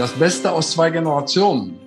Das 0.00 0.18
Beste 0.18 0.50
aus 0.50 0.70
zwei 0.70 0.88
Generationen. 0.88 1.78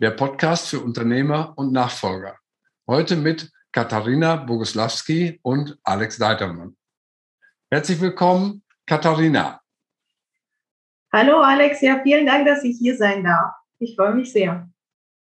Der 0.00 0.12
Podcast 0.12 0.70
für 0.70 0.80
Unternehmer 0.80 1.52
und 1.56 1.74
Nachfolger. 1.74 2.38
Heute 2.86 3.16
mit 3.16 3.52
Katharina 3.70 4.36
Boguslawski 4.36 5.40
und 5.42 5.76
Alex 5.82 6.16
Deitermann. 6.16 6.74
Herzlich 7.70 8.00
willkommen, 8.00 8.62
Katharina. 8.86 9.60
Hallo 11.12 11.42
Alex, 11.42 11.82
ja, 11.82 12.00
vielen 12.02 12.24
Dank, 12.24 12.46
dass 12.46 12.64
ich 12.64 12.78
hier 12.78 12.96
sein 12.96 13.24
darf. 13.24 13.52
Ich 13.78 13.94
freue 13.94 14.14
mich 14.14 14.32
sehr. 14.32 14.70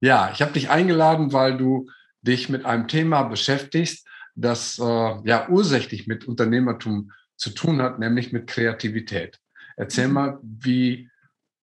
Ja, 0.01 0.31
ich 0.33 0.41
habe 0.41 0.55
dich 0.55 0.71
eingeladen, 0.71 1.35
weil 1.35 1.59
du 1.59 1.91
dich 2.23 2.49
mit 2.49 2.65
einem 2.65 2.89
Thema 2.89 3.25
beschäftigst, 3.25 4.09
das 4.35 4.79
äh, 4.79 4.83
ja 4.83 5.47
ursächlich 5.51 6.07
mit 6.07 6.27
Unternehmertum 6.27 7.13
zu 7.37 7.51
tun 7.51 7.83
hat, 7.83 7.99
nämlich 7.99 8.33
mit 8.33 8.47
Kreativität. 8.47 9.39
Erzähl 9.77 10.09
mhm. 10.09 10.15
mal, 10.15 10.39
wie 10.41 11.11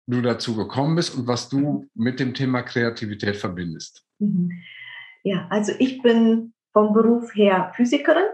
du 0.08 0.22
dazu 0.22 0.56
gekommen 0.56 0.96
bist 0.96 1.16
und 1.16 1.28
was 1.28 1.50
du 1.50 1.88
mit 1.94 2.20
dem 2.20 2.34
Thema 2.34 2.64
Kreativität 2.64 3.36
verbindest. 3.36 4.06
Mhm. 4.20 4.52
Ja, 5.24 5.48
also 5.50 5.74
ich 5.78 6.02
bin 6.02 6.54
vom 6.72 6.94
Beruf 6.94 7.36
her 7.36 7.72
Physikerin 7.76 8.28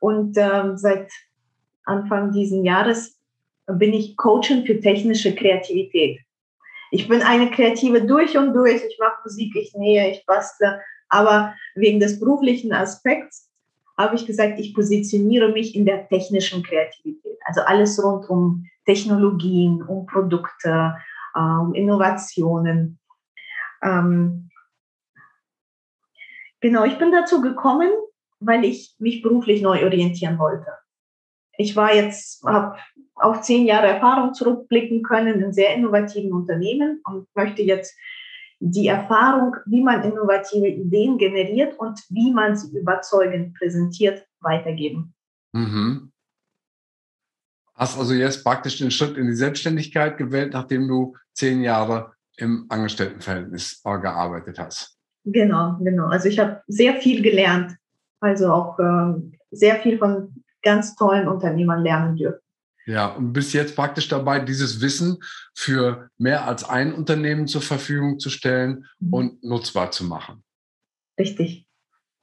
und 0.00 0.36
ähm, 0.36 0.76
seit 0.76 1.10
Anfang 1.84 2.32
dieses 2.32 2.64
Jahres 2.64 3.18
bin 3.66 3.92
ich 3.94 4.16
Coachin 4.16 4.64
für 4.64 4.80
technische 4.80 5.34
Kreativität. 5.34 6.20
Ich 6.90 7.08
bin 7.08 7.22
eine 7.22 7.50
Kreative 7.50 8.02
durch 8.02 8.36
und 8.36 8.54
durch. 8.54 8.82
Ich 8.82 8.98
mache 8.98 9.20
Musik, 9.24 9.54
ich 9.56 9.74
nähe, 9.74 10.10
ich 10.10 10.24
bastle. 10.26 10.80
Aber 11.10 11.54
wegen 11.74 12.00
des 12.00 12.20
beruflichen 12.20 12.72
Aspekts 12.72 13.47
habe 13.98 14.14
ich 14.14 14.26
gesagt, 14.26 14.60
ich 14.60 14.74
positioniere 14.74 15.50
mich 15.50 15.74
in 15.74 15.84
der 15.84 16.08
technischen 16.08 16.62
Kreativität. 16.62 17.38
Also 17.44 17.62
alles 17.62 18.02
rund 18.02 18.30
um 18.30 18.64
Technologien, 18.86 19.82
um 19.82 20.06
Produkte, 20.06 20.94
um 21.34 21.74
Innovationen. 21.74 22.98
Ähm, 23.82 24.50
genau, 26.60 26.84
ich 26.84 26.96
bin 26.98 27.10
dazu 27.10 27.40
gekommen, 27.40 27.90
weil 28.40 28.64
ich 28.64 28.94
mich 28.98 29.20
beruflich 29.20 29.60
neu 29.62 29.84
orientieren 29.84 30.38
wollte. 30.38 30.70
Ich 31.56 31.74
war 31.74 31.92
jetzt, 31.92 32.44
habe 32.44 32.78
auf 33.16 33.42
zehn 33.42 33.66
Jahre 33.66 33.88
Erfahrung 33.88 34.32
zurückblicken 34.32 35.02
können 35.02 35.42
in 35.42 35.52
sehr 35.52 35.74
innovativen 35.74 36.32
Unternehmen 36.32 37.02
und 37.04 37.26
möchte 37.34 37.62
jetzt 37.62 37.96
die 38.60 38.88
Erfahrung, 38.88 39.56
wie 39.66 39.82
man 39.82 40.02
innovative 40.02 40.66
Ideen 40.66 41.18
generiert 41.18 41.78
und 41.78 42.00
wie 42.08 42.32
man 42.32 42.56
sie 42.56 42.76
überzeugend 42.76 43.56
präsentiert, 43.56 44.26
weitergeben. 44.40 45.14
Mhm. 45.52 46.12
Hast 47.74 47.98
also 47.98 48.14
jetzt 48.14 48.42
praktisch 48.42 48.78
den 48.78 48.90
Schritt 48.90 49.16
in 49.16 49.26
die 49.28 49.34
Selbstständigkeit 49.34 50.16
gewählt, 50.18 50.52
nachdem 50.52 50.88
du 50.88 51.16
zehn 51.32 51.62
Jahre 51.62 52.12
im 52.36 52.66
Angestelltenverhältnis 52.68 53.80
gearbeitet 53.84 54.58
hast. 54.58 54.98
Genau, 55.24 55.76
genau. 55.80 56.06
Also 56.06 56.28
ich 56.28 56.38
habe 56.38 56.62
sehr 56.66 56.94
viel 56.94 57.22
gelernt, 57.22 57.76
also 58.20 58.52
auch 58.52 58.78
äh, 58.78 59.14
sehr 59.50 59.76
viel 59.76 59.98
von 59.98 60.42
ganz 60.62 60.96
tollen 60.96 61.28
Unternehmern 61.28 61.82
lernen 61.82 62.16
dürfen. 62.16 62.40
Ja, 62.88 63.08
und 63.08 63.34
bist 63.34 63.52
jetzt 63.52 63.76
praktisch 63.76 64.08
dabei, 64.08 64.38
dieses 64.40 64.80
Wissen 64.80 65.18
für 65.54 66.08
mehr 66.16 66.46
als 66.46 66.64
ein 66.64 66.94
Unternehmen 66.94 67.46
zur 67.46 67.60
Verfügung 67.60 68.18
zu 68.18 68.30
stellen 68.30 68.86
mhm. 68.98 69.12
und 69.12 69.44
nutzbar 69.44 69.90
zu 69.90 70.04
machen. 70.04 70.42
Richtig. 71.20 71.66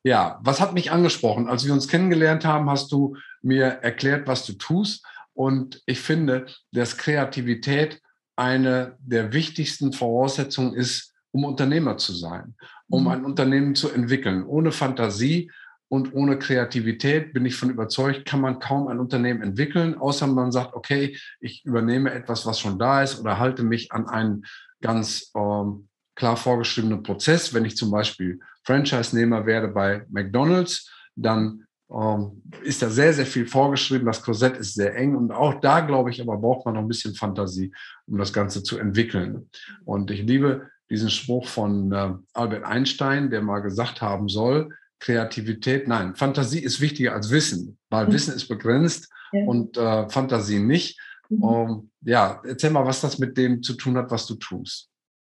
Ja, 0.04 0.40
was 0.42 0.60
hat 0.60 0.74
mich 0.74 0.90
angesprochen? 0.90 1.48
Als 1.48 1.68
wir 1.68 1.74
uns 1.74 1.88
kennengelernt 1.88 2.46
haben, 2.46 2.68
hast 2.68 2.92
du 2.92 3.16
mir 3.44 3.66
erklärt, 3.66 4.28
was 4.28 4.44
du 4.48 4.54
tust. 4.54 5.06
Und 5.36 5.84
ich 5.86 6.00
finde, 6.00 6.48
dass 6.72 6.98
Kreativität 6.98 8.02
eine 8.36 8.98
der 9.00 9.34
wichtigsten 9.34 9.94
Voraussetzungen 9.94 10.74
ist, 10.74 11.14
um 11.30 11.44
Unternehmer 11.44 11.98
zu 11.98 12.12
sein, 12.12 12.56
um 12.88 13.04
mhm. 13.04 13.10
ein 13.10 13.26
Unternehmen 13.26 13.76
zu 13.76 13.92
entwickeln. 13.92 14.44
Ohne 14.44 14.72
Fantasie 14.72 15.52
und 15.88 16.14
ohne 16.14 16.40
Kreativität 16.40 17.34
bin 17.34 17.46
ich 17.46 17.56
von 17.56 17.70
überzeugt, 17.70 18.26
kann 18.26 18.42
man 18.42 18.60
kaum 18.60 18.88
ein 18.88 19.00
Unternehmen 19.00 19.42
entwickeln, 19.42 19.96
außer 19.96 20.28
man 20.28 20.52
sagt, 20.52 20.74
okay, 20.74 21.18
ich 21.40 21.64
übernehme 21.66 22.12
etwas, 22.12 22.46
was 22.46 22.60
schon 22.60 22.80
da 22.80 23.04
ist 23.04 23.20
oder 23.20 23.40
halte 23.40 23.64
mich 23.64 23.92
an 23.92 24.08
einen 24.08 24.46
ganz 24.82 25.32
ähm, 25.36 25.88
klar 26.16 26.38
vorgeschriebenen 26.38 27.04
Prozess. 27.04 27.54
Wenn 27.54 27.66
ich 27.66 27.78
zum 27.78 27.92
Beispiel 27.92 28.40
Franchise-Nehmer 28.64 29.46
werde 29.46 29.68
bei 29.68 30.06
McDonald's, 30.10 30.92
dann 31.16 31.66
ähm, 31.92 32.42
ist 32.64 32.82
da 32.82 32.90
sehr, 32.90 33.14
sehr 33.14 33.26
viel 33.26 33.46
vorgeschrieben. 33.46 34.08
Das 34.08 34.24
Korsett 34.24 34.58
ist 34.58 34.74
sehr 34.74 34.96
eng 34.96 35.16
und 35.16 35.32
auch 35.32 35.60
da, 35.62 35.82
glaube 35.82 36.10
ich, 36.10 36.20
aber 36.20 36.38
braucht 36.38 36.66
man 36.66 36.76
noch 36.76 36.82
ein 36.82 36.88
bisschen 36.88 37.14
Fantasie, 37.14 37.74
um 38.08 38.18
das 38.18 38.34
Ganze 38.34 38.64
zu 38.64 38.80
entwickeln. 38.80 39.50
Und 39.86 40.10
ich 40.10 40.24
liebe 40.24 40.68
diesen 40.90 41.10
Spruch 41.10 41.48
von 41.48 41.92
äh, 41.92 42.14
Albert 42.34 42.64
Einstein, 42.64 43.30
der 43.30 43.42
mal 43.42 43.60
gesagt 43.60 44.02
haben 44.02 44.30
soll, 44.30 44.70
Kreativität, 45.06 45.88
nein, 45.88 46.16
Fantasie 46.16 46.64
ist 46.64 46.82
wichtiger 46.82 47.14
als 47.14 47.30
Wissen, 47.30 47.78
weil 47.92 48.08
mhm. 48.08 48.14
Wissen 48.14 48.34
ist 48.34 48.48
begrenzt 48.48 49.14
ja. 49.32 49.46
und 49.46 49.78
äh, 49.78 50.10
Fantasie 50.10 50.60
nicht. 50.60 51.00
Mhm. 51.30 51.44
Um, 51.44 51.92
ja, 52.02 52.42
erzähl 52.44 52.72
mal, 52.72 52.88
was 52.88 53.02
das 53.02 53.20
mit 53.20 53.38
dem 53.38 53.62
zu 53.62 53.74
tun 53.74 53.98
hat, 53.98 54.10
was 54.10 54.26
du 54.26 54.34
tust. 54.34 54.90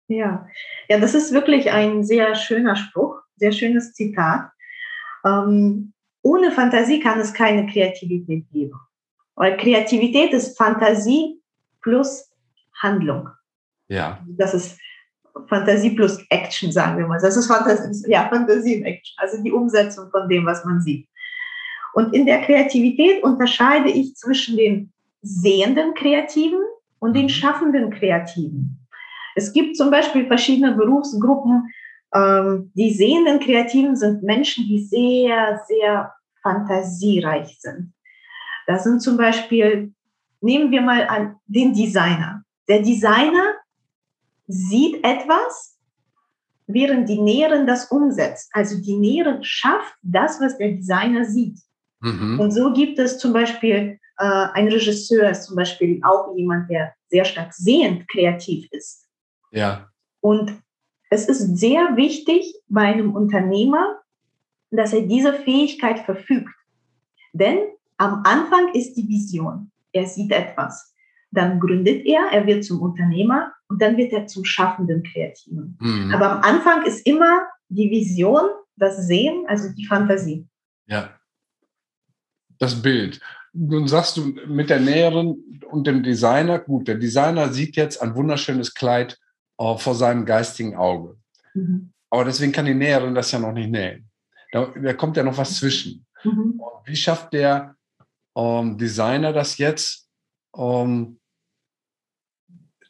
Ja, 0.08 0.46
ja, 0.88 1.00
das 1.00 1.14
ist 1.14 1.32
wirklich 1.32 1.70
ein 1.70 2.04
sehr 2.04 2.34
schöner 2.34 2.76
Spruch, 2.76 3.18
sehr 3.36 3.52
schönes 3.52 3.94
Zitat. 3.94 4.50
Ähm, 5.24 5.94
ohne 6.20 6.52
Fantasie 6.52 7.00
kann 7.00 7.18
es 7.18 7.32
keine 7.32 7.66
Kreativität 7.66 8.44
geben. 8.52 8.78
Weil 9.36 9.56
Kreativität 9.56 10.34
ist 10.34 10.58
Fantasie 10.58 11.40
plus 11.80 12.30
Handlung. 12.74 13.30
Ja. 13.88 14.22
Das 14.26 14.52
ist 14.52 14.78
Fantasie 15.48 15.90
plus 15.90 16.18
Action, 16.30 16.72
sagen 16.72 16.98
wir 16.98 17.06
mal. 17.06 17.18
Das 17.20 17.36
ist 17.36 17.46
Fantasie, 17.46 18.04
ja, 18.10 18.28
Fantasie 18.28 18.78
und 18.78 18.84
Action, 18.84 19.14
also 19.18 19.42
die 19.42 19.52
Umsetzung 19.52 20.10
von 20.10 20.28
dem, 20.28 20.46
was 20.46 20.64
man 20.64 20.80
sieht. 20.80 21.08
Und 21.94 22.14
in 22.14 22.26
der 22.26 22.42
Kreativität 22.42 23.22
unterscheide 23.22 23.90
ich 23.90 24.14
zwischen 24.14 24.56
den 24.56 24.92
sehenden 25.20 25.94
Kreativen 25.94 26.60
und 26.98 27.14
den 27.14 27.24
mhm. 27.24 27.30
schaffenden 27.30 27.90
Kreativen. 27.90 28.78
Es 29.34 29.52
gibt 29.52 29.76
zum 29.76 29.90
Beispiel 29.90 30.26
verschiedene 30.26 30.72
Berufsgruppen. 30.72 31.70
Ähm, 32.14 32.70
die 32.74 32.92
sehenden 32.92 33.40
Kreativen 33.40 33.96
sind 33.96 34.22
Menschen, 34.22 34.64
die 34.66 34.82
sehr, 34.84 35.60
sehr 35.66 36.12
fantasiereich 36.42 37.56
sind. 37.60 37.92
Das 38.66 38.84
sind 38.84 39.00
zum 39.00 39.16
Beispiel, 39.16 39.92
nehmen 40.40 40.70
wir 40.70 40.82
mal 40.82 41.06
an 41.08 41.36
den 41.46 41.72
Designer. 41.72 42.42
Der 42.68 42.80
Designer 42.82 43.51
sieht 44.46 45.04
etwas, 45.04 45.78
während 46.66 47.08
die 47.08 47.20
Näherin 47.20 47.66
das 47.66 47.90
umsetzt. 47.90 48.50
Also 48.52 48.80
die 48.80 48.96
Näherin 48.96 49.42
schafft 49.42 49.94
das, 50.02 50.40
was 50.40 50.58
der 50.58 50.72
Designer 50.72 51.24
sieht. 51.24 51.58
Mhm. 52.00 52.40
Und 52.40 52.50
so 52.50 52.72
gibt 52.72 52.98
es 52.98 53.18
zum 53.18 53.32
Beispiel 53.32 53.98
äh, 54.18 54.24
ein 54.24 54.68
Regisseur, 54.68 55.30
ist 55.30 55.44
zum 55.44 55.56
Beispiel 55.56 56.00
auch 56.04 56.34
jemand, 56.36 56.70
der 56.70 56.94
sehr 57.08 57.24
stark 57.24 57.52
sehend 57.52 58.08
kreativ 58.08 58.68
ist. 58.72 59.08
Ja. 59.50 59.88
Und 60.20 60.52
es 61.10 61.28
ist 61.28 61.58
sehr 61.58 61.96
wichtig 61.96 62.54
bei 62.68 62.82
einem 62.82 63.14
Unternehmer, 63.14 64.00
dass 64.70 64.92
er 64.92 65.02
diese 65.02 65.32
Fähigkeit 65.34 66.00
verfügt. 66.00 66.54
Denn 67.32 67.58
am 67.98 68.22
Anfang 68.24 68.72
ist 68.74 68.94
die 68.94 69.06
Vision. 69.06 69.70
Er 69.92 70.06
sieht 70.06 70.32
etwas. 70.32 70.91
Dann 71.32 71.58
gründet 71.60 72.04
er, 72.04 72.30
er 72.30 72.46
wird 72.46 72.64
zum 72.64 72.80
Unternehmer 72.80 73.52
und 73.68 73.80
dann 73.80 73.96
wird 73.96 74.12
er 74.12 74.26
zum 74.26 74.44
schaffenden 74.44 75.02
Kreativen. 75.02 75.78
Mhm. 75.80 76.14
Aber 76.14 76.30
am 76.30 76.42
Anfang 76.42 76.84
ist 76.84 77.06
immer 77.06 77.46
die 77.68 77.90
Vision, 77.90 78.42
das 78.76 79.06
Sehen, 79.06 79.44
also 79.48 79.70
die 79.72 79.86
Fantasie. 79.86 80.46
Ja. 80.86 81.18
Das 82.58 82.80
Bild. 82.80 83.20
Nun 83.54 83.88
sagst 83.88 84.16
du 84.16 84.34
mit 84.46 84.70
der 84.70 84.80
Näherin 84.80 85.60
und 85.70 85.86
dem 85.86 86.02
Designer, 86.02 86.58
gut, 86.58 86.86
der 86.86 86.96
Designer 86.96 87.48
sieht 87.48 87.76
jetzt 87.76 88.00
ein 88.00 88.14
wunderschönes 88.14 88.74
Kleid 88.74 89.18
äh, 89.58 89.76
vor 89.76 89.94
seinem 89.94 90.26
geistigen 90.26 90.76
Auge. 90.76 91.16
Mhm. 91.54 91.92
Aber 92.10 92.24
deswegen 92.24 92.52
kann 92.52 92.66
die 92.66 92.74
Näherin 92.74 93.14
das 93.14 93.32
ja 93.32 93.38
noch 93.38 93.52
nicht 93.52 93.70
nähen. 93.70 94.10
Da, 94.52 94.66
da 94.66 94.92
kommt 94.92 95.16
ja 95.16 95.22
noch 95.22 95.38
was 95.38 95.56
zwischen. 95.56 96.06
Mhm. 96.24 96.60
Wie 96.84 96.96
schafft 96.96 97.32
der 97.32 97.74
ähm, 98.36 98.76
Designer 98.76 99.32
das 99.32 99.56
jetzt, 99.58 100.08
ähm, 100.56 101.18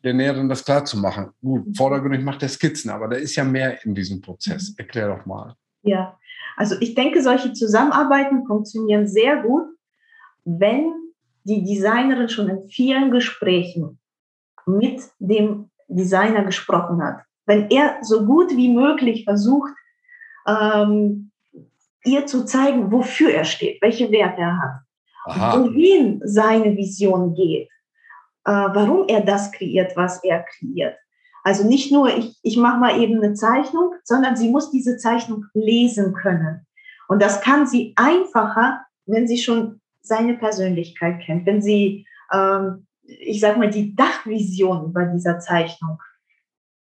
der 0.04 0.14
Näherin 0.14 0.48
das 0.48 0.64
klar 0.64 0.84
zu 0.84 0.98
machen. 0.98 1.30
Gut, 1.40 1.66
mhm. 1.66 1.74
vordergründig 1.74 2.22
macht 2.22 2.42
er 2.42 2.48
Skizzen, 2.48 2.90
aber 2.90 3.08
da 3.08 3.16
ist 3.16 3.36
ja 3.36 3.44
mehr 3.44 3.84
in 3.84 3.94
diesem 3.94 4.20
Prozess. 4.20 4.70
Mhm. 4.70 4.74
Erklär 4.78 5.08
doch 5.08 5.26
mal. 5.26 5.56
Ja, 5.82 6.18
also 6.56 6.76
ich 6.80 6.94
denke, 6.94 7.22
solche 7.22 7.52
Zusammenarbeiten 7.52 8.46
funktionieren 8.46 9.06
sehr 9.06 9.42
gut, 9.42 9.64
wenn 10.44 10.92
die 11.44 11.64
Designerin 11.64 12.28
schon 12.28 12.48
in 12.48 12.68
vielen 12.68 13.10
Gesprächen 13.10 13.98
mit 14.66 15.02
dem 15.18 15.70
Designer 15.88 16.44
gesprochen 16.44 17.02
hat. 17.02 17.22
Wenn 17.46 17.68
er 17.70 17.98
so 18.02 18.24
gut 18.24 18.50
wie 18.56 18.72
möglich 18.72 19.24
versucht, 19.24 19.72
ähm, 20.46 21.30
ihr 22.04 22.26
zu 22.26 22.44
zeigen, 22.44 22.92
wofür 22.92 23.32
er 23.32 23.44
steht, 23.44 23.82
welche 23.82 24.10
Werte 24.10 24.40
er 24.40 24.58
hat, 24.58 24.80
Aha. 25.26 25.58
wohin 25.58 26.20
seine 26.24 26.76
Vision 26.76 27.34
geht 27.34 27.68
warum 28.44 29.08
er 29.08 29.20
das 29.20 29.52
kreiert, 29.52 29.96
was 29.96 30.22
er 30.24 30.44
kreiert. 30.44 30.96
Also 31.44 31.66
nicht 31.66 31.90
nur, 31.90 32.16
ich, 32.16 32.38
ich 32.42 32.56
mache 32.56 32.78
mal 32.78 33.00
eben 33.00 33.22
eine 33.22 33.34
Zeichnung, 33.34 33.94
sondern 34.04 34.36
sie 34.36 34.48
muss 34.48 34.70
diese 34.70 34.96
Zeichnung 34.96 35.46
lesen 35.54 36.14
können. 36.14 36.66
Und 37.08 37.20
das 37.20 37.40
kann 37.40 37.66
sie 37.66 37.92
einfacher, 37.96 38.84
wenn 39.06 39.26
sie 39.26 39.38
schon 39.38 39.80
seine 40.00 40.34
Persönlichkeit 40.34 41.20
kennt, 41.20 41.46
wenn 41.46 41.60
sie, 41.60 42.06
ähm, 42.32 42.86
ich 43.02 43.40
sag 43.40 43.56
mal, 43.58 43.70
die 43.70 43.94
Dachvision 43.94 44.92
bei 44.92 45.04
dieser 45.06 45.40
Zeichnung 45.40 46.00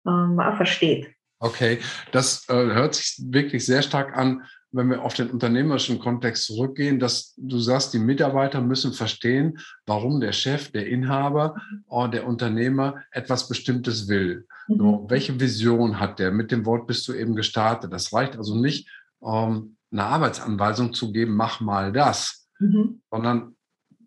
ähm, 0.08 0.40
versteht. 0.56 1.12
Okay, 1.40 1.80
das 2.12 2.48
äh, 2.50 2.54
hört 2.54 2.96
sich 2.96 3.22
wirklich 3.30 3.66
sehr 3.66 3.82
stark 3.82 4.16
an, 4.16 4.44
wenn 4.76 4.90
wir 4.90 5.04
auf 5.04 5.14
den 5.14 5.30
unternehmerischen 5.30 6.00
Kontext 6.00 6.46
zurückgehen, 6.46 7.00
dass 7.00 7.34
du 7.38 7.60
sagst, 7.60 7.94
die 7.94 8.00
Mitarbeiter 8.00 8.62
müssen 8.62 8.94
verstehen, 8.94 9.58
warum 9.86 10.20
der 10.20 10.34
Chef, 10.34 10.72
der 10.72 10.88
Inhaber, 10.88 11.56
äh, 11.90 12.10
der 12.10 12.28
Unternehmer 12.28 13.02
etwas 13.12 13.48
Bestimmtes 13.48 14.10
will. 14.10 14.46
Mhm. 14.68 14.78
So, 14.78 15.06
welche 15.10 15.40
Vision 15.40 16.00
hat 16.00 16.20
der? 16.20 16.32
Mit 16.32 16.52
dem 16.52 16.66
Wort 16.66 16.88
bist 16.88 17.08
du 17.08 17.14
eben 17.14 17.36
gestartet. 17.36 17.94
Das 17.94 18.14
reicht 18.14 18.38
also 18.38 18.56
nicht, 18.56 18.90
ähm, 19.24 19.78
eine 19.92 20.04
Arbeitsanweisung 20.04 20.94
zu 20.94 21.14
geben, 21.14 21.36
mach 21.36 21.62
mal 21.62 21.94
das, 21.94 22.50
mhm. 22.60 23.02
sondern 23.10 23.56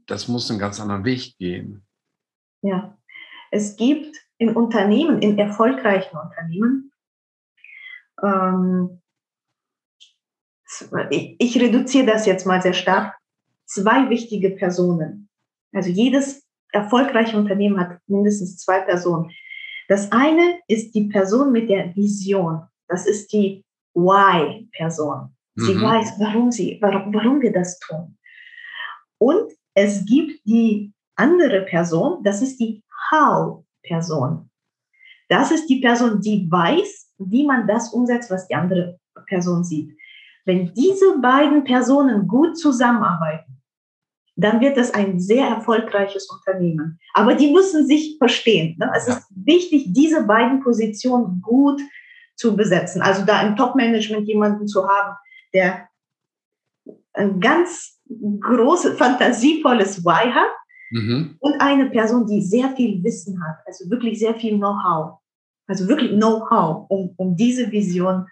das 0.06 0.29
muss 0.29 0.50
einen 0.50 0.61
ganz 0.61 0.81
anderen 0.81 1.05
Weg 1.05 1.37
gehen. 1.38 1.87
Ja, 2.62 2.99
es 3.50 3.76
gibt 3.76 4.17
in 4.37 4.55
Unternehmen, 4.55 5.23
in 5.23 5.38
erfolgreichen 5.38 6.17
Unternehmen, 6.17 6.93
ähm, 8.23 9.00
ich, 11.10 11.36
ich 11.38 11.60
reduziere 11.60 12.06
das 12.06 12.26
jetzt 12.26 12.46
mal 12.46 12.62
sehr 12.62 12.75
stark, 12.75 13.14
zwei 13.66 14.08
wichtige 14.10 14.50
Personen. 14.50 15.28
Also 15.72 15.90
jedes 15.90 16.46
erfolgreiche 16.72 17.36
Unternehmen 17.36 17.80
hat 17.80 17.98
mindestens 18.06 18.58
zwei 18.58 18.80
Personen. 18.80 19.30
Das 19.88 20.12
eine 20.12 20.58
ist 20.69 20.94
die 20.94 21.04
Person 21.04 21.52
mit 21.52 21.69
der 21.69 21.94
Vision. 21.96 22.62
Das 22.88 23.06
ist 23.06 23.32
die 23.32 23.64
Why-Person. 23.94 25.34
Sie 25.56 25.75
mhm. 25.75 25.82
weiß, 25.82 26.14
warum, 26.19 26.52
sie, 26.52 26.78
warum, 26.81 27.12
warum 27.12 27.40
wir 27.40 27.52
das 27.52 27.78
tun. 27.81 28.16
Und 29.19 29.52
es 29.74 30.04
gibt 30.04 30.46
die 30.46 30.92
andere 31.16 31.62
Person, 31.62 32.22
das 32.22 32.42
ist 32.42 32.60
die 32.60 32.84
How-Person. 33.10 34.48
Das 35.28 35.50
ist 35.50 35.66
die 35.66 35.81
Person, 35.81 36.20
die 36.20 36.48
weiß, 36.50 37.12
wie 37.19 37.44
man 37.44 37.66
das 37.66 37.92
umsetzt, 37.92 38.31
was 38.31 38.46
die 38.46 38.54
andere 38.54 38.98
Person 39.26 39.64
sieht. 39.64 39.97
Wenn 40.48 40.72
diese 40.72 41.18
beiden 41.20 41.62
Personen 41.62 42.26
gut 42.26 42.56
zusammenarbeiten, 42.56 43.60
dann 44.34 44.62
wird 44.62 44.78
das 44.78 44.94
ein 44.94 45.20
sehr 45.20 45.46
erfolgreiches 45.46 46.26
Unternehmen. 46.30 46.98
Aber 47.12 47.34
die 47.34 47.52
müssen 47.52 47.86
sich 47.86 48.16
verstehen. 48.16 48.78
Ne? 48.78 48.90
Es 48.96 49.06
ist 49.08 49.26
wichtig, 49.34 49.92
diese 49.92 50.22
beiden 50.22 50.60
Positionen 50.62 51.42
gut 51.42 51.82
zu 52.34 52.56
besetzen. 52.56 53.02
Also 53.02 53.26
da 53.26 53.42
im 53.42 53.56
Top-Management 53.56 54.26
jemanden 54.26 54.66
zu 54.66 54.88
haben, 54.88 55.18
der 55.52 55.86
ein 57.12 57.40
ganz 57.40 58.00
großes, 58.40 58.96
fantasievolles 58.96 60.02
Why 60.02 60.32
hat 60.32 60.54
mhm. 60.92 61.36
und 61.40 61.60
eine 61.60 61.90
Person, 61.90 62.26
die 62.26 62.40
sehr 62.40 62.70
viel 62.70 63.04
Wissen 63.04 63.38
hat, 63.46 63.58
also 63.66 63.90
wirklich 63.90 64.18
sehr 64.18 64.34
viel 64.34 64.56
Know-how. 64.56 65.18
Also 65.66 65.86
wirklich 65.88 66.12
Know-how, 66.12 66.86
um, 66.88 67.12
um 67.18 67.36
diese 67.36 67.70
Vision 67.70 68.24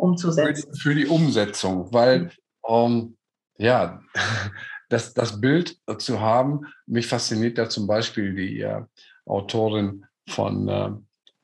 umzusetzen. 0.00 0.74
Für 0.74 0.94
die, 0.94 1.04
für 1.04 1.06
die 1.06 1.06
Umsetzung, 1.06 1.92
weil 1.92 2.30
ähm, 2.68 3.16
ja, 3.58 4.00
das, 4.88 5.14
das 5.14 5.40
Bild 5.40 5.78
zu 5.98 6.20
haben, 6.20 6.66
mich 6.86 7.06
fasziniert 7.06 7.58
da 7.58 7.68
zum 7.68 7.86
Beispiel 7.86 8.34
die 8.34 8.60
äh, 8.60 8.82
Autorin 9.26 10.04
von, 10.28 10.68
äh, 10.68 10.90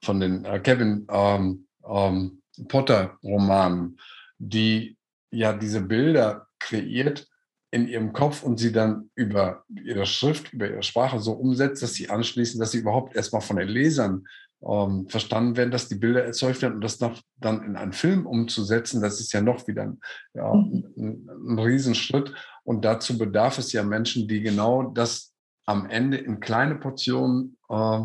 von 0.02 0.20
den 0.20 0.44
äh, 0.44 0.58
Kevin 0.60 1.06
ähm, 1.10 1.66
ähm, 1.86 2.42
Potter-Romanen, 2.68 3.98
die 4.38 4.96
ja 5.30 5.52
diese 5.52 5.82
Bilder 5.82 6.46
kreiert 6.58 7.28
in 7.70 7.88
ihrem 7.88 8.12
Kopf 8.12 8.42
und 8.42 8.58
sie 8.58 8.72
dann 8.72 9.10
über 9.14 9.64
ihre 9.68 10.06
Schrift, 10.06 10.52
über 10.52 10.70
ihre 10.70 10.82
Sprache 10.82 11.18
so 11.20 11.32
umsetzt, 11.32 11.82
dass 11.82 11.94
sie 11.94 12.08
anschließend, 12.08 12.62
dass 12.62 12.70
sie 12.70 12.78
überhaupt 12.78 13.14
erstmal 13.14 13.42
von 13.42 13.56
den 13.56 13.68
Lesern 13.68 14.24
ähm, 14.68 15.08
verstanden 15.08 15.56
werden, 15.56 15.70
dass 15.70 15.88
die 15.88 15.94
Bilder 15.94 16.24
erzeugt 16.24 16.62
werden 16.62 16.74
und 16.74 16.84
das 16.84 16.98
dann 17.36 17.62
in 17.62 17.76
einen 17.76 17.92
Film 17.92 18.26
umzusetzen, 18.26 19.00
das 19.00 19.20
ist 19.20 19.32
ja 19.32 19.40
noch 19.40 19.66
wieder 19.68 19.82
ein, 19.82 20.00
ja, 20.34 20.52
mhm. 20.52 20.84
ein, 20.96 21.28
ein 21.48 21.58
Riesenschritt. 21.58 22.34
Und 22.64 22.84
dazu 22.84 23.16
bedarf 23.16 23.58
es 23.58 23.72
ja 23.72 23.82
Menschen, 23.82 24.26
die 24.26 24.40
genau 24.40 24.90
das 24.90 25.32
am 25.66 25.88
Ende 25.88 26.16
in 26.16 26.40
kleine 26.40 26.76
Portionen 26.76 27.56
äh, 27.68 28.00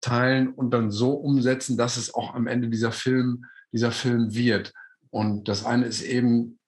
teilen 0.00 0.48
und 0.54 0.70
dann 0.70 0.90
so 0.90 1.12
umsetzen, 1.12 1.76
dass 1.76 1.96
es 1.96 2.14
auch 2.14 2.34
am 2.34 2.46
Ende 2.46 2.68
dieser 2.68 2.92
Film, 2.92 3.44
dieser 3.72 3.90
Film 3.90 4.34
wird. 4.34 4.72
Und 5.10 5.48
das 5.48 5.64
eine 5.64 5.86
ist 5.86 6.02
eben 6.02 6.58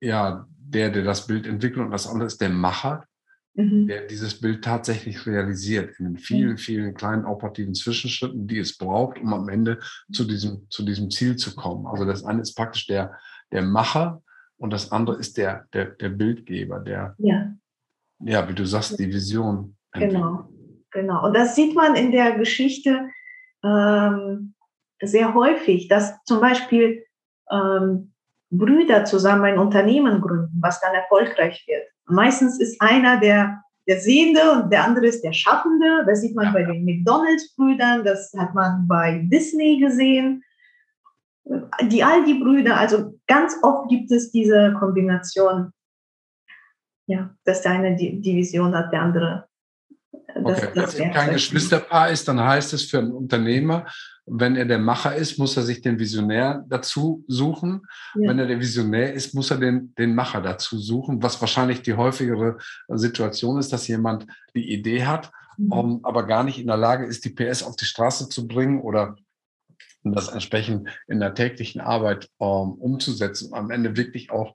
ja 0.00 0.46
der, 0.48 0.90
der 0.90 1.04
das 1.04 1.26
Bild 1.26 1.46
entwickelt 1.46 1.84
und 1.84 1.92
das 1.92 2.06
andere 2.06 2.26
ist 2.26 2.40
der 2.40 2.50
Macher, 2.50 3.06
mhm. 3.54 3.86
der 3.86 4.06
dieses 4.06 4.40
Bild 4.40 4.64
tatsächlich 4.64 5.26
realisiert 5.26 5.98
in 5.98 6.06
den 6.06 6.18
vielen, 6.18 6.58
vielen 6.58 6.94
kleinen 6.94 7.24
operativen 7.24 7.74
Zwischenschritten, 7.74 8.46
die 8.46 8.58
es 8.58 8.76
braucht, 8.76 9.18
um 9.18 9.32
am 9.32 9.48
Ende 9.48 9.78
zu 10.12 10.24
diesem, 10.24 10.66
zu 10.70 10.84
diesem 10.84 11.10
Ziel 11.10 11.36
zu 11.36 11.54
kommen. 11.54 11.86
Also 11.86 12.04
das 12.04 12.24
eine 12.24 12.42
ist 12.42 12.54
praktisch 12.54 12.86
der, 12.86 13.16
der 13.52 13.62
Macher 13.62 14.22
und 14.56 14.72
das 14.72 14.92
andere 14.92 15.16
ist 15.16 15.36
der, 15.36 15.66
der, 15.72 15.86
der 15.86 16.08
Bildgeber, 16.10 16.80
der, 16.80 17.14
ja. 17.18 17.52
ja, 18.20 18.48
wie 18.48 18.54
du 18.54 18.66
sagst, 18.66 18.98
die 18.98 19.12
Vision. 19.12 19.76
Genau, 19.92 20.48
genau. 20.90 21.26
Und 21.26 21.36
das 21.36 21.54
sieht 21.54 21.74
man 21.74 21.94
in 21.94 22.10
der 22.10 22.36
Geschichte 22.36 23.08
ähm, 23.62 24.54
sehr 25.00 25.34
häufig, 25.34 25.88
dass 25.88 26.22
zum 26.24 26.40
Beispiel 26.40 27.04
ähm, 27.50 28.13
Brüder 28.58 29.04
zusammen 29.04 29.44
ein 29.44 29.58
Unternehmen 29.58 30.20
gründen, 30.20 30.58
was 30.60 30.80
dann 30.80 30.94
erfolgreich 30.94 31.64
wird. 31.66 31.88
Meistens 32.06 32.60
ist 32.60 32.80
einer 32.80 33.20
der, 33.20 33.62
der 33.86 34.00
Sehende 34.00 34.40
und 34.52 34.70
der 34.72 34.84
andere 34.84 35.06
ist 35.06 35.22
der 35.22 35.32
Schaffende. 35.32 36.04
Das 36.06 36.20
sieht 36.20 36.34
man 36.34 36.52
bei 36.52 36.62
den 36.62 36.84
McDonalds-Brüdern, 36.84 38.04
das 38.04 38.32
hat 38.36 38.54
man 38.54 38.86
bei 38.86 39.26
Disney 39.30 39.78
gesehen. 39.78 40.42
Die 41.82 42.02
all 42.02 42.24
die 42.24 42.34
Brüder, 42.34 42.78
also 42.78 43.18
ganz 43.26 43.56
oft 43.62 43.88
gibt 43.90 44.10
es 44.10 44.30
diese 44.30 44.74
Kombination, 44.78 45.72
ja, 47.06 47.34
dass 47.44 47.62
der 47.62 47.72
eine 47.72 47.96
die, 47.96 48.20
die 48.20 48.36
Vision 48.36 48.74
hat, 48.74 48.92
der 48.92 49.02
andere 49.02 49.48
Okay. 50.34 50.68
Wenn 50.74 50.84
es 50.84 50.98
kein 50.98 51.32
Geschwisterpaar 51.32 52.10
ist, 52.10 52.26
dann 52.28 52.40
heißt 52.40 52.72
es 52.72 52.84
für 52.84 52.98
einen 52.98 53.12
Unternehmer, 53.12 53.86
wenn 54.26 54.56
er 54.56 54.64
der 54.64 54.78
Macher 54.78 55.14
ist, 55.14 55.38
muss 55.38 55.56
er 55.56 55.64
sich 55.64 55.82
den 55.82 55.98
Visionär 55.98 56.64
dazu 56.68 57.24
suchen. 57.28 57.82
Ja. 58.14 58.30
Wenn 58.30 58.38
er 58.38 58.46
der 58.46 58.58
Visionär 58.58 59.12
ist, 59.12 59.34
muss 59.34 59.50
er 59.50 59.58
den, 59.58 59.94
den 59.96 60.14
Macher 60.14 60.40
dazu 60.40 60.78
suchen, 60.78 61.22
was 61.22 61.40
wahrscheinlich 61.40 61.82
die 61.82 61.94
häufigere 61.94 62.56
Situation 62.88 63.58
ist, 63.58 63.72
dass 63.72 63.86
jemand 63.86 64.26
die 64.54 64.72
Idee 64.72 65.04
hat, 65.04 65.30
mhm. 65.58 65.72
um, 65.72 65.90
ähm, 65.90 66.00
aber 66.04 66.26
gar 66.26 66.42
nicht 66.42 66.58
in 66.58 66.68
der 66.68 66.78
Lage 66.78 67.04
ist, 67.04 67.24
die 67.24 67.30
PS 67.30 67.62
auf 67.62 67.76
die 67.76 67.84
Straße 67.84 68.28
zu 68.28 68.48
bringen 68.48 68.80
oder 68.80 69.16
das 70.02 70.28
entsprechend 70.28 70.88
in 71.06 71.20
der 71.20 71.34
täglichen 71.34 71.80
Arbeit 71.80 72.28
um, 72.38 72.72
ähm, 72.72 72.74
umzusetzen, 72.78 73.54
am 73.54 73.70
Ende 73.70 73.96
wirklich 73.96 74.30
auch 74.30 74.54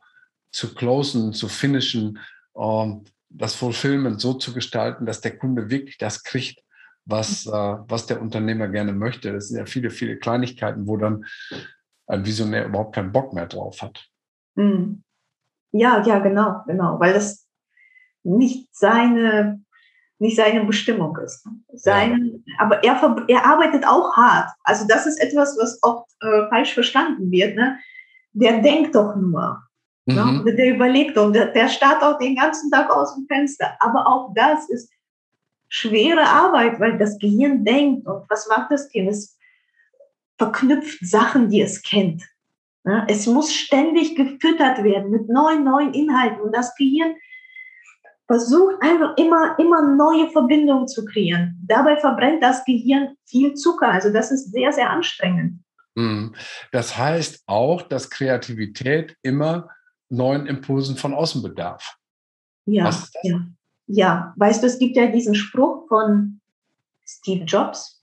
zu 0.51 0.73
closen, 0.73 1.33
zu 1.33 1.47
finishen, 1.47 2.19
um, 2.53 2.89
ähm, 2.89 3.03
das 3.31 3.53
Fulfillment 3.53 4.19
so 4.19 4.33
zu 4.33 4.53
gestalten, 4.53 5.05
dass 5.05 5.21
der 5.21 5.37
Kunde 5.37 5.69
wirklich 5.69 5.99
das 5.99 6.23
kriegt, 6.23 6.63
was, 7.05 7.45
äh, 7.45 7.51
was 7.51 8.05
der 8.05 8.21
Unternehmer 8.21 8.67
gerne 8.67 8.93
möchte. 8.93 9.33
Das 9.33 9.47
sind 9.47 9.57
ja 9.57 9.65
viele, 9.65 9.89
viele 9.89 10.17
Kleinigkeiten, 10.17 10.87
wo 10.87 10.97
dann 10.97 11.25
ein 12.07 12.25
Visionär 12.25 12.65
überhaupt 12.65 12.95
keinen 12.95 13.11
Bock 13.11 13.33
mehr 13.33 13.47
drauf 13.47 13.81
hat. 13.81 14.07
Mhm. 14.55 15.03
Ja, 15.71 16.03
ja, 16.05 16.19
genau, 16.19 16.63
genau, 16.65 16.99
weil 16.99 17.13
das 17.13 17.47
nicht 18.23 18.67
seine, 18.71 19.63
nicht 20.17 20.35
seine 20.35 20.65
Bestimmung 20.65 21.17
ist. 21.17 21.47
Seine, 21.73 22.41
ja. 22.45 22.55
Aber 22.57 22.83
er, 22.83 23.25
er 23.27 23.45
arbeitet 23.45 23.87
auch 23.87 24.15
hart. 24.15 24.49
Also 24.63 24.85
das 24.87 25.05
ist 25.05 25.21
etwas, 25.21 25.57
was 25.59 25.79
oft 25.83 26.09
äh, 26.21 26.49
falsch 26.49 26.73
verstanden 26.73 27.31
wird. 27.31 27.55
Ne? 27.55 27.77
Der 28.33 28.61
denkt 28.61 28.95
doch 28.95 29.15
nur. 29.15 29.63
Ne? 30.05 30.23
Mhm. 30.25 30.43
Ne? 30.43 30.55
Der 30.55 30.73
überlegt 30.73 31.17
und 31.17 31.33
der, 31.33 31.47
der 31.47 31.69
starrt 31.69 32.03
auch 32.03 32.17
den 32.17 32.35
ganzen 32.35 32.71
Tag 32.71 32.89
aus 32.89 33.15
dem 33.15 33.25
Fenster. 33.27 33.77
Aber 33.79 34.07
auch 34.07 34.33
das 34.35 34.67
ist 34.69 34.91
schwere 35.69 36.23
Arbeit, 36.23 36.79
weil 36.79 36.97
das 36.97 37.17
Gehirn 37.19 37.63
denkt. 37.63 38.05
Und 38.07 38.29
was 38.29 38.47
macht 38.47 38.71
das 38.71 38.89
Gehirn? 38.89 39.09
Es 39.09 39.37
verknüpft 40.37 41.05
Sachen, 41.05 41.49
die 41.49 41.61
es 41.61 41.81
kennt. 41.81 42.23
Es 43.07 43.27
muss 43.27 43.53
ständig 43.53 44.15
gefüttert 44.15 44.83
werden 44.83 45.11
mit 45.11 45.29
neuen, 45.29 45.63
neuen 45.63 45.93
Inhalten. 45.93 46.41
Und 46.41 46.55
das 46.55 46.75
Gehirn 46.75 47.15
versucht 48.25 48.75
einfach 48.81 49.17
immer, 49.17 49.57
immer 49.59 49.95
neue 49.95 50.29
Verbindungen 50.29 50.87
zu 50.87 51.05
kreieren. 51.05 51.59
Dabei 51.67 51.97
verbrennt 51.97 52.41
das 52.41 52.63
Gehirn 52.65 53.15
viel 53.25 53.53
Zucker. 53.53 53.89
Also 53.89 54.11
das 54.11 54.31
ist 54.31 54.51
sehr, 54.51 54.71
sehr 54.71 54.89
anstrengend. 54.89 55.63
Mhm. 55.95 56.33
Das 56.71 56.97
heißt 56.97 57.43
auch, 57.47 57.81
dass 57.81 58.09
Kreativität 58.09 59.17
immer 59.21 59.69
neuen 60.09 60.47
Impulsen 60.47 60.95
von 60.95 61.13
außen 61.13 61.41
bedarf. 61.43 61.97
Ja, 62.65 62.91
ja. 63.23 63.41
Ja, 63.91 64.33
weißt 64.37 64.61
du, 64.61 64.67
es 64.67 64.77
gibt 64.77 64.95
ja 64.95 65.07
diesen 65.07 65.33
Spruch 65.33 65.87
von 65.87 66.39
Steve 67.05 67.43
Jobs, 67.45 67.99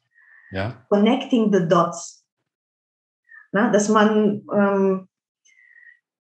ja. 0.50 0.84
Connecting 0.88 1.52
the 1.52 1.66
Dots. 1.66 2.24
Na, 3.52 3.70
dass 3.70 3.88
man 3.88 4.42
ähm, 4.52 5.08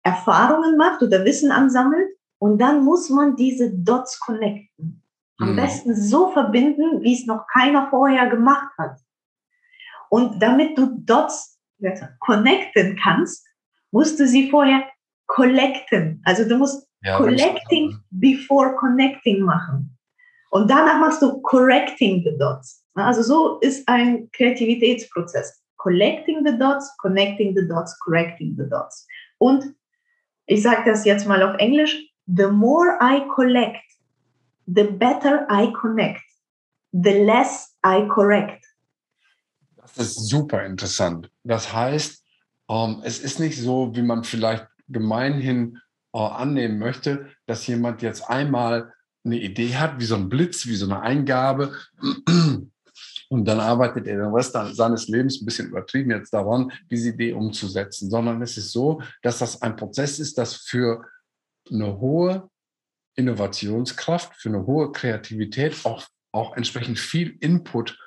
Erfahrungen 0.03 0.77
macht 0.77 1.01
oder 1.01 1.23
Wissen 1.25 1.51
ansammelt 1.51 2.09
und 2.39 2.59
dann 2.59 2.83
muss 2.83 3.09
man 3.09 3.35
diese 3.35 3.73
Dots 3.73 4.19
connecten. 4.19 5.01
Am 5.39 5.51
mhm. 5.51 5.55
besten 5.55 5.95
so 5.95 6.31
verbinden, 6.31 7.01
wie 7.01 7.13
es 7.13 7.25
noch 7.25 7.45
keiner 7.53 7.89
vorher 7.89 8.29
gemacht 8.29 8.71
hat. 8.77 8.99
Und 10.09 10.41
damit 10.41 10.77
du 10.77 10.97
Dots 10.99 11.59
connecten 12.19 12.97
kannst, 13.01 13.45
musst 13.91 14.19
du 14.19 14.27
sie 14.27 14.49
vorher 14.49 14.83
collecten. 15.25 16.21
Also 16.25 16.47
du 16.47 16.57
musst 16.57 16.86
ja, 17.03 17.17
collecting 17.17 17.97
before 18.11 18.75
connecting 18.75 19.41
machen. 19.41 19.97
Und 20.49 20.69
danach 20.69 20.99
machst 20.99 21.21
du 21.21 21.41
correcting 21.41 22.23
the 22.23 22.35
dots. 22.37 22.83
Also 22.95 23.21
so 23.21 23.59
ist 23.59 23.87
ein 23.87 24.29
Kreativitätsprozess. 24.31 25.61
Collecting 25.77 26.43
the 26.45 26.57
dots, 26.57 26.95
connecting 26.97 27.55
the 27.55 27.67
dots, 27.67 27.97
correcting 27.99 28.55
the 28.57 28.67
dots. 28.69 29.05
Und 29.37 29.75
ich 30.47 30.63
sage 30.63 30.83
das 30.85 31.05
jetzt 31.05 31.27
mal 31.27 31.43
auf 31.43 31.55
Englisch. 31.59 31.97
The 32.25 32.47
more 32.47 32.97
I 33.01 33.25
collect, 33.35 33.83
the 34.65 34.83
better 34.83 35.47
I 35.49 35.71
connect. 35.73 36.23
The 36.91 37.23
less 37.25 37.75
I 37.85 38.07
correct. 38.07 38.65
Das 39.75 39.97
ist 39.97 40.27
super 40.27 40.65
interessant. 40.65 41.29
Das 41.43 41.71
heißt, 41.71 42.23
ähm, 42.69 43.01
es 43.03 43.19
ist 43.19 43.39
nicht 43.39 43.57
so, 43.57 43.95
wie 43.95 44.01
man 44.01 44.23
vielleicht 44.23 44.67
gemeinhin 44.87 45.79
annehmen 46.25 46.79
möchte, 46.79 47.27
dass 47.45 47.67
jemand 47.67 48.01
jetzt 48.01 48.29
einmal 48.29 48.93
eine 49.23 49.39
Idee 49.39 49.75
hat, 49.75 49.99
wie 49.99 50.05
so 50.05 50.15
ein 50.15 50.29
Blitz, 50.29 50.65
wie 50.65 50.75
so 50.75 50.85
eine 50.85 51.01
Eingabe. 51.01 51.75
Und 53.29 53.45
dann 53.45 53.59
arbeitet 53.59 54.07
er 54.07 54.17
den 54.17 54.33
Rest 54.33 54.57
seines 54.71 55.09
Lebens 55.09 55.41
ein 55.41 55.45
bisschen 55.45 55.67
übertrieben 55.67 56.11
jetzt 56.11 56.33
daran, 56.33 56.71
diese 56.89 57.09
Idee 57.09 57.33
umzusetzen, 57.33 58.09
sondern 58.09 58.41
es 58.41 58.57
ist 58.57 58.71
so, 58.71 59.01
dass 59.21 59.39
das 59.39 59.61
ein 59.61 59.75
Prozess 59.75 60.19
ist, 60.19 60.37
das 60.37 60.55
für 60.55 61.05
eine 61.69 61.99
hohe 61.99 62.49
Innovationskraft, 63.15 64.33
für 64.35 64.49
eine 64.49 64.65
hohe 64.65 64.93
Kreativität 64.93 65.75
auch, 65.83 66.05
auch 66.31 66.55
entsprechend 66.55 66.99
viel 66.99 67.35
Input 67.41 67.97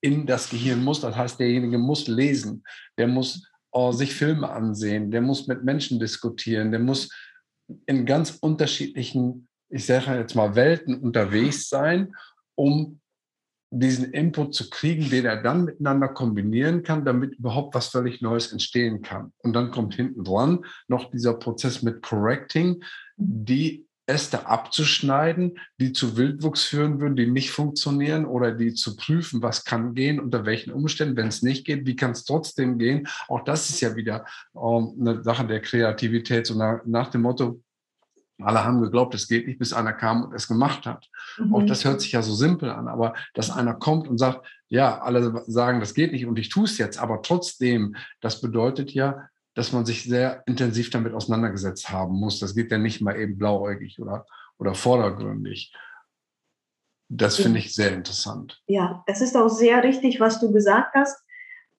in 0.00 0.24
das 0.24 0.48
Gehirn 0.48 0.82
muss. 0.82 1.00
Das 1.00 1.16
heißt, 1.16 1.38
derjenige 1.38 1.76
muss 1.76 2.08
lesen, 2.08 2.64
der 2.96 3.08
muss 3.08 3.46
äh, 3.72 3.92
sich 3.92 4.14
Filme 4.14 4.48
ansehen, 4.48 5.10
der 5.10 5.20
muss 5.20 5.46
mit 5.46 5.64
Menschen 5.64 5.98
diskutieren, 5.98 6.70
der 6.70 6.80
muss 6.80 7.10
in 7.86 8.06
ganz 8.06 8.38
unterschiedlichen, 8.40 9.48
ich 9.68 9.86
sage 9.86 10.18
jetzt 10.18 10.34
mal, 10.34 10.54
Welten 10.54 10.98
unterwegs 10.98 11.68
sein, 11.68 12.14
um 12.54 13.00
diesen 13.70 14.12
Input 14.12 14.54
zu 14.54 14.68
kriegen, 14.68 15.08
den 15.08 15.24
er 15.24 15.42
dann 15.42 15.64
miteinander 15.64 16.08
kombinieren 16.08 16.82
kann, 16.82 17.06
damit 17.06 17.34
überhaupt 17.36 17.74
was 17.74 17.88
völlig 17.88 18.20
Neues 18.20 18.52
entstehen 18.52 19.00
kann. 19.00 19.32
Und 19.38 19.54
dann 19.54 19.70
kommt 19.70 19.94
hinten 19.94 20.24
dran 20.24 20.64
noch 20.88 21.10
dieser 21.10 21.34
Prozess 21.34 21.82
mit 21.82 22.02
Correcting, 22.02 22.84
die 23.16 23.86
Äste 24.06 24.46
abzuschneiden, 24.46 25.58
die 25.78 25.92
zu 25.92 26.16
Wildwuchs 26.16 26.64
führen 26.64 27.00
würden, 27.00 27.16
die 27.16 27.26
nicht 27.26 27.50
funktionieren 27.50 28.24
oder 28.24 28.52
die 28.52 28.74
zu 28.74 28.96
prüfen, 28.96 29.42
was 29.42 29.64
kann 29.64 29.94
gehen, 29.94 30.18
unter 30.18 30.44
welchen 30.44 30.72
Umständen, 30.72 31.16
wenn 31.16 31.28
es 31.28 31.42
nicht 31.42 31.64
geht, 31.64 31.86
wie 31.86 31.96
kann 31.96 32.10
es 32.10 32.24
trotzdem 32.24 32.78
gehen. 32.78 33.06
Auch 33.28 33.44
das 33.44 33.70
ist 33.70 33.80
ja 33.80 33.94
wieder 33.94 34.26
ähm, 34.56 34.96
eine 35.00 35.22
Sache 35.22 35.46
der 35.46 35.60
Kreativität, 35.60 36.46
so 36.46 36.54
nach, 36.54 36.80
nach 36.84 37.10
dem 37.10 37.22
Motto, 37.22 37.60
alle 38.40 38.64
haben 38.64 38.80
geglaubt, 38.80 39.14
es 39.14 39.28
geht 39.28 39.46
nicht, 39.46 39.58
bis 39.58 39.72
einer 39.72 39.92
kam 39.92 40.24
und 40.24 40.34
es 40.34 40.48
gemacht 40.48 40.86
hat. 40.86 41.08
Mhm. 41.38 41.54
Auch 41.54 41.62
das 41.64 41.84
hört 41.84 42.00
sich 42.00 42.12
ja 42.12 42.22
so 42.22 42.34
simpel 42.34 42.70
an, 42.70 42.88
aber 42.88 43.14
dass 43.34 43.50
einer 43.50 43.74
kommt 43.74 44.08
und 44.08 44.18
sagt, 44.18 44.46
ja, 44.68 45.00
alle 45.00 45.44
sagen, 45.46 45.80
das 45.80 45.94
geht 45.94 46.12
nicht 46.12 46.26
und 46.26 46.38
ich 46.38 46.48
tue 46.48 46.64
es 46.64 46.78
jetzt, 46.78 46.98
aber 46.98 47.22
trotzdem, 47.22 47.94
das 48.20 48.40
bedeutet 48.40 48.92
ja, 48.92 49.28
dass 49.54 49.72
man 49.72 49.84
sich 49.84 50.04
sehr 50.04 50.42
intensiv 50.46 50.90
damit 50.90 51.12
auseinandergesetzt 51.12 51.90
haben 51.90 52.18
muss. 52.18 52.38
Das 52.38 52.54
geht 52.54 52.70
ja 52.70 52.78
nicht 52.78 53.02
mal 53.02 53.18
eben 53.18 53.36
blauäugig 53.36 54.00
oder, 54.00 54.26
oder 54.58 54.74
vordergründig. 54.74 55.74
Das 57.08 57.36
finde 57.36 57.58
ich 57.58 57.74
sehr 57.74 57.92
interessant. 57.92 58.62
Ja, 58.66 59.04
es 59.06 59.20
ist 59.20 59.36
auch 59.36 59.48
sehr 59.48 59.84
richtig, 59.84 60.18
was 60.18 60.40
du 60.40 60.50
gesagt 60.50 60.94
hast, 60.94 61.22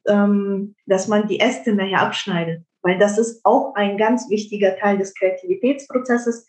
ähm, 0.05 0.75
dass 0.85 1.07
man 1.07 1.27
die 1.27 1.39
Äste 1.39 1.73
nachher 1.73 2.01
abschneidet, 2.01 2.63
weil 2.83 2.99
das 2.99 3.17
ist 3.17 3.43
auch 3.43 3.73
ein 3.73 3.97
ganz 3.97 4.29
wichtiger 4.29 4.77
Teil 4.77 4.99
des 4.99 5.15
Kreativitätsprozesses. 5.15 6.45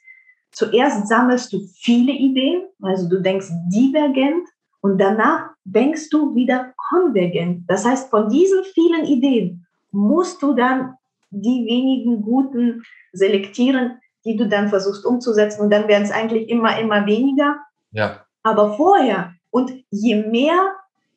Zuerst 0.53 1.09
sammelst 1.09 1.53
du 1.53 1.61
viele 1.75 2.13
Ideen, 2.13 2.65
also 2.83 3.09
du 3.09 3.23
denkst 3.23 3.49
divergent 3.73 4.47
und 4.83 4.99
danach 4.99 5.51
denkst 5.65 6.11
du 6.11 6.35
wieder 6.35 6.75
konvergent. 6.91 7.65
Das 7.67 7.87
heißt, 7.87 8.11
von 8.11 8.29
diesen 8.29 8.65
vielen 8.65 9.07
Ideen 9.07 9.67
musst 9.93 10.43
du 10.43 10.55
dann 10.55 10.95
die 11.43 11.67
wenigen 11.67 12.23
guten 12.23 12.83
selektieren, 13.13 13.99
die 14.25 14.37
du 14.37 14.49
dann 14.49 14.69
versuchst 14.69 15.05
umzusetzen 15.05 15.63
und 15.63 15.71
dann 15.71 15.89
werden 15.89 16.05
es 16.05 16.11
eigentlich 16.11 16.49
immer, 16.49 16.79
immer 16.79 17.07
weniger. 17.07 17.57
Ja. 17.91 18.25
Aber 18.43 18.77
vorher 18.77 19.35
und 19.51 19.73
je 19.91 20.17
mehr 20.17 20.75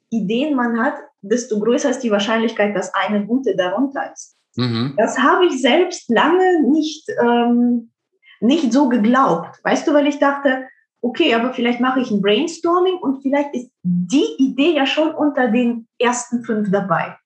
Ideen 0.10 0.56
man 0.56 0.80
hat, 0.80 0.96
desto 1.22 1.60
größer 1.60 1.90
ist 1.90 2.02
die 2.02 2.12
Wahrscheinlichkeit, 2.12 2.76
dass 2.76 2.94
eine 2.94 3.26
gute 3.26 3.56
darunter 3.56 4.12
ist. 4.14 4.36
Mhm. 4.56 4.94
Das 4.98 5.18
habe 5.18 5.46
ich 5.46 5.62
selbst 5.62 6.10
lange 6.10 6.64
nicht, 6.70 7.10
ähm, 7.22 7.92
nicht 8.40 8.72
so 8.72 8.90
geglaubt. 8.90 9.60
Weißt 9.64 9.88
du, 9.88 9.94
weil 9.94 10.08
ich 10.08 10.20
dachte, 10.20 10.68
okay, 11.02 11.34
aber 11.36 11.54
vielleicht 11.54 11.80
mache 11.80 12.00
ich 12.00 12.12
ein 12.12 12.22
Brainstorming 12.22 12.98
und 12.98 13.22
vielleicht 13.22 13.54
ist 13.54 13.72
die 13.84 14.36
Idee 14.38 14.76
ja 14.76 14.86
schon 14.86 15.14
unter 15.14 15.50
den 15.50 15.88
ersten 16.00 16.44
fünf 16.44 16.72
dabei. 16.72 17.18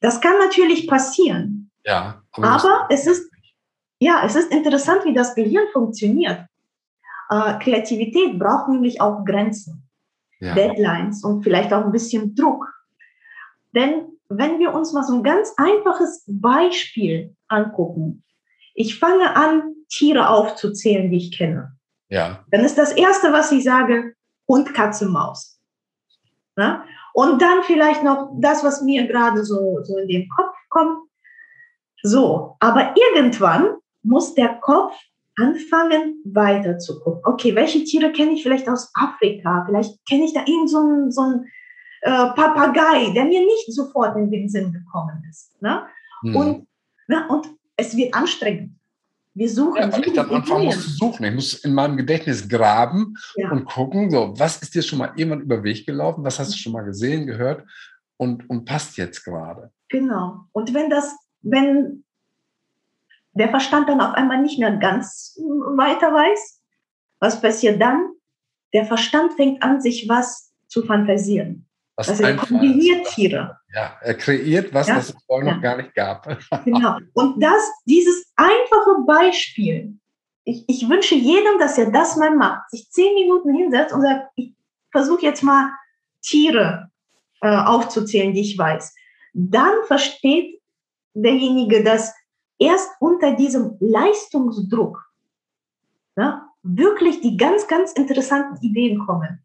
Das 0.00 0.20
kann 0.20 0.38
natürlich 0.38 0.86
passieren. 0.86 1.67
Ja. 1.88 2.22
Aber, 2.32 2.46
aber 2.46 2.86
es 2.90 3.06
ist, 3.06 3.30
ja, 3.98 4.22
es 4.24 4.36
ist 4.36 4.52
interessant, 4.52 5.04
wie 5.04 5.14
das 5.14 5.34
Gehirn 5.34 5.66
funktioniert. 5.72 6.44
Äh, 7.30 7.58
Kreativität 7.60 8.38
braucht 8.38 8.68
nämlich 8.68 9.00
auch 9.00 9.24
Grenzen, 9.24 9.88
ja. 10.38 10.54
Deadlines 10.54 11.24
und 11.24 11.42
vielleicht 11.42 11.72
auch 11.72 11.84
ein 11.84 11.92
bisschen 11.92 12.34
Druck. 12.34 12.66
Denn 13.74 14.06
wenn 14.28 14.58
wir 14.58 14.74
uns 14.74 14.92
mal 14.92 15.02
so 15.02 15.14
ein 15.14 15.22
ganz 15.22 15.54
einfaches 15.56 16.24
Beispiel 16.26 17.34
angucken, 17.48 18.22
ich 18.74 18.98
fange 18.98 19.34
an, 19.34 19.74
Tiere 19.88 20.28
aufzuzählen, 20.28 21.10
die 21.10 21.16
ich 21.16 21.36
kenne. 21.36 21.72
Ja. 22.10 22.44
Dann 22.50 22.64
ist 22.64 22.76
das 22.76 22.92
Erste, 22.92 23.32
was 23.32 23.50
ich 23.50 23.64
sage, 23.64 24.14
Hund, 24.46 24.74
Katze, 24.74 25.08
Maus. 25.08 25.58
Na? 26.56 26.84
Und 27.14 27.40
dann 27.40 27.62
vielleicht 27.62 28.04
noch 28.04 28.30
das, 28.38 28.62
was 28.62 28.82
mir 28.82 29.06
gerade 29.06 29.44
so, 29.44 29.82
so 29.82 29.96
in 29.96 30.08
den 30.08 30.28
Kopf 30.28 30.54
kommt. 30.68 31.07
So, 32.02 32.56
aber 32.60 32.94
irgendwann 32.96 33.76
muss 34.02 34.34
der 34.34 34.54
Kopf 34.60 34.94
anfangen, 35.36 36.22
weiter 36.24 36.78
zu 36.78 37.00
gucken. 37.00 37.22
Okay, 37.24 37.54
welche 37.54 37.84
Tiere 37.84 38.12
kenne 38.12 38.32
ich 38.32 38.42
vielleicht 38.42 38.68
aus 38.68 38.90
Afrika? 38.94 39.64
Vielleicht 39.66 40.04
kenne 40.08 40.24
ich 40.24 40.34
da 40.34 40.40
irgend 40.46 40.70
so 40.70 40.78
einen, 40.78 41.12
so 41.12 41.20
einen 41.22 41.44
äh, 42.02 42.10
Papagei, 42.34 43.12
der 43.14 43.24
mir 43.24 43.40
nicht 43.40 43.72
sofort 43.72 44.16
in 44.16 44.30
den 44.30 44.48
Sinn 44.48 44.72
gekommen 44.72 45.24
ist. 45.30 45.60
Ne? 45.62 45.86
Hm. 46.22 46.36
Und, 46.36 46.66
ne, 47.06 47.26
und 47.28 47.48
es 47.76 47.96
wird 47.96 48.14
anstrengend. 48.14 48.74
Wir 49.34 49.48
suchen. 49.48 49.76
Ja, 49.76 49.92
weil 49.92 50.04
ich 50.04 50.14
dann 50.14 50.30
anfangen 50.30 50.64
muss 50.64 50.82
zu 50.82 50.90
suchen. 50.90 51.24
Ich 51.24 51.34
muss 51.34 51.54
in 51.64 51.72
meinem 51.72 51.96
Gedächtnis 51.96 52.48
graben 52.48 53.14
ja. 53.36 53.52
und 53.52 53.66
gucken, 53.66 54.10
so, 54.10 54.34
was 54.36 54.60
ist 54.60 54.74
dir 54.74 54.82
schon 54.82 54.98
mal 54.98 55.12
irgendwann 55.14 55.42
über 55.42 55.62
Weg 55.62 55.86
gelaufen? 55.86 56.24
Was 56.24 56.40
hast 56.40 56.52
du 56.52 56.58
schon 56.58 56.72
mal 56.72 56.82
gesehen, 56.82 57.26
gehört? 57.26 57.64
Und, 58.16 58.50
und 58.50 58.64
passt 58.64 58.96
jetzt 58.96 59.22
gerade. 59.22 59.70
Genau. 59.90 60.46
Und 60.50 60.74
wenn 60.74 60.90
das 60.90 61.14
wenn 61.50 62.04
der 63.32 63.48
Verstand 63.50 63.88
dann 63.88 64.00
auf 64.00 64.14
einmal 64.14 64.42
nicht 64.42 64.58
mehr 64.58 64.76
ganz 64.76 65.38
weiter 65.76 66.12
weiß, 66.12 66.60
was 67.20 67.40
passiert 67.40 67.80
dann? 67.80 68.10
Der 68.72 68.84
Verstand 68.84 69.32
fängt 69.34 69.62
an, 69.62 69.80
sich 69.80 70.08
was 70.08 70.52
zu 70.66 70.82
fantasieren. 70.82 71.66
Was 71.96 72.10
also 72.10 72.22
er 72.22 72.36
kombiniert 72.36 73.08
Tiere. 73.08 73.58
Ja, 73.74 73.96
er 74.02 74.14
kreiert 74.14 74.72
was, 74.72 74.86
ja? 74.86 74.96
das 74.96 75.10
es 75.10 75.16
vorher 75.26 75.48
ja. 75.48 75.54
noch 75.54 75.62
gar 75.62 75.76
nicht 75.76 75.94
gab. 75.94 76.26
genau. 76.64 76.98
Und 77.14 77.42
das, 77.42 77.62
dieses 77.86 78.32
einfache 78.36 79.02
Beispiel, 79.06 79.98
ich, 80.44 80.64
ich 80.68 80.88
wünsche 80.88 81.14
jedem, 81.14 81.58
dass 81.58 81.76
er 81.76 81.90
das 81.90 82.16
mal 82.16 82.34
macht, 82.34 82.70
sich 82.70 82.88
zehn 82.90 83.14
Minuten 83.14 83.54
hinsetzt 83.54 83.92
und 83.92 84.02
sagt, 84.02 84.30
ich 84.36 84.54
versuche 84.90 85.22
jetzt 85.22 85.42
mal 85.42 85.72
Tiere 86.22 86.90
äh, 87.40 87.48
aufzuzählen, 87.48 88.32
die 88.32 88.42
ich 88.42 88.56
weiß. 88.56 88.94
Dann 89.34 89.72
versteht 89.86 90.57
derjenige, 91.14 91.82
dass 91.82 92.14
erst 92.58 92.90
unter 93.00 93.34
diesem 93.34 93.76
Leistungsdruck 93.80 95.04
ja, 96.16 96.48
wirklich 96.62 97.20
die 97.20 97.36
ganz, 97.36 97.66
ganz 97.68 97.92
interessanten 97.92 98.60
Ideen 98.62 99.06
kommen. 99.06 99.44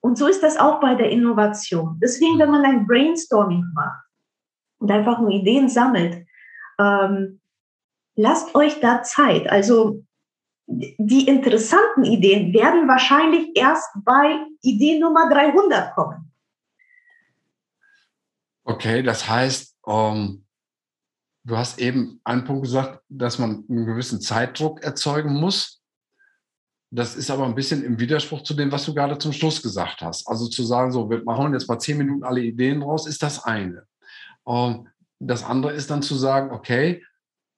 Und 0.00 0.18
so 0.18 0.26
ist 0.26 0.42
das 0.42 0.56
auch 0.56 0.80
bei 0.80 0.94
der 0.94 1.10
Innovation. 1.10 1.98
Deswegen, 2.02 2.38
wenn 2.38 2.50
man 2.50 2.64
ein 2.64 2.86
Brainstorming 2.86 3.64
macht 3.74 4.04
und 4.78 4.90
einfach 4.90 5.20
nur 5.20 5.30
Ideen 5.30 5.68
sammelt, 5.68 6.26
ähm, 6.80 7.40
lasst 8.16 8.54
euch 8.54 8.80
da 8.80 9.02
Zeit. 9.02 9.48
Also 9.48 10.02
die 10.66 11.26
interessanten 11.28 12.04
Ideen 12.04 12.52
werden 12.52 12.88
wahrscheinlich 12.88 13.56
erst 13.56 13.90
bei 14.04 14.44
Idee 14.62 14.98
Nummer 14.98 15.28
300 15.28 15.94
kommen. 15.94 16.32
Okay, 18.64 19.02
das 19.02 19.28
heißt, 19.28 19.71
ähm, 19.86 20.44
du 21.44 21.56
hast 21.56 21.78
eben 21.78 22.20
einen 22.24 22.44
Punkt 22.44 22.62
gesagt, 22.62 23.02
dass 23.08 23.38
man 23.38 23.64
einen 23.68 23.86
gewissen 23.86 24.20
Zeitdruck 24.20 24.82
erzeugen 24.82 25.34
muss. 25.34 25.80
Das 26.90 27.16
ist 27.16 27.30
aber 27.30 27.46
ein 27.46 27.54
bisschen 27.54 27.82
im 27.84 27.98
Widerspruch 27.98 28.42
zu 28.42 28.54
dem, 28.54 28.70
was 28.70 28.84
du 28.84 28.94
gerade 28.94 29.16
zum 29.16 29.32
Schluss 29.32 29.62
gesagt 29.62 30.02
hast. 30.02 30.28
Also 30.28 30.46
zu 30.46 30.62
sagen, 30.62 30.92
so, 30.92 31.08
wir 31.08 31.22
machen 31.24 31.54
jetzt 31.54 31.68
mal 31.68 31.78
zehn 31.78 31.96
Minuten 31.96 32.22
alle 32.22 32.42
Ideen 32.42 32.82
raus, 32.82 33.06
ist 33.06 33.22
das 33.22 33.44
eine. 33.44 33.86
Ähm, 34.46 34.88
das 35.18 35.44
andere 35.44 35.72
ist 35.72 35.90
dann 35.90 36.02
zu 36.02 36.14
sagen, 36.14 36.50
okay, 36.50 37.02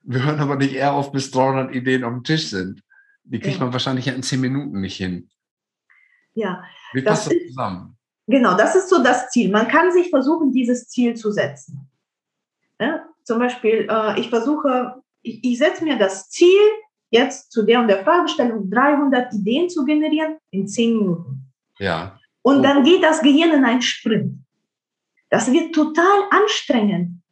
wir 0.02 0.22
hören 0.24 0.38
aber 0.38 0.56
nicht 0.56 0.74
eher 0.74 0.92
auf, 0.92 1.12
bis 1.12 1.30
300 1.30 1.74
Ideen 1.74 2.04
auf 2.04 2.12
dem 2.12 2.24
Tisch 2.24 2.50
sind. 2.50 2.82
Die 3.24 3.40
kriegt 3.40 3.56
ja. 3.56 3.64
man 3.64 3.72
wahrscheinlich 3.72 4.06
in 4.06 4.22
zehn 4.22 4.40
Minuten 4.40 4.80
nicht 4.80 4.96
hin. 4.96 5.30
Ja. 6.34 6.62
Wie 6.92 7.02
passt 7.02 7.26
das, 7.26 7.34
das 7.34 7.48
zusammen? 7.48 7.96
Genau, 8.26 8.56
das 8.56 8.74
ist 8.76 8.88
so 8.88 9.02
das 9.02 9.30
Ziel. 9.30 9.50
Man 9.50 9.68
kann 9.68 9.92
sich 9.92 10.10
versuchen, 10.10 10.52
dieses 10.52 10.88
Ziel 10.88 11.14
zu 11.14 11.30
setzen. 11.30 11.90
Ja? 12.84 13.04
Zum 13.22 13.38
Beispiel, 13.38 13.86
äh, 13.88 14.20
ich 14.20 14.28
versuche, 14.28 15.02
ich, 15.22 15.42
ich 15.42 15.58
setze 15.58 15.84
mir 15.84 15.96
das 15.96 16.28
Ziel, 16.28 16.60
jetzt 17.10 17.52
zu 17.52 17.62
der 17.62 17.80
und 17.80 17.88
der 17.88 18.04
Fragestellung 18.04 18.68
300 18.70 19.32
Ideen 19.32 19.68
zu 19.70 19.84
generieren 19.84 20.36
in 20.50 20.66
zehn 20.66 20.98
Minuten. 20.98 21.52
Ja. 21.78 22.18
Und 22.42 22.62
dann 22.62 22.82
geht 22.84 23.02
das 23.02 23.22
Gehirn 23.22 23.52
in 23.52 23.64
einen 23.64 23.82
Sprint. 23.82 24.38
Das 25.30 25.50
wird 25.50 25.74
total 25.74 26.24
anstrengend. 26.30 27.22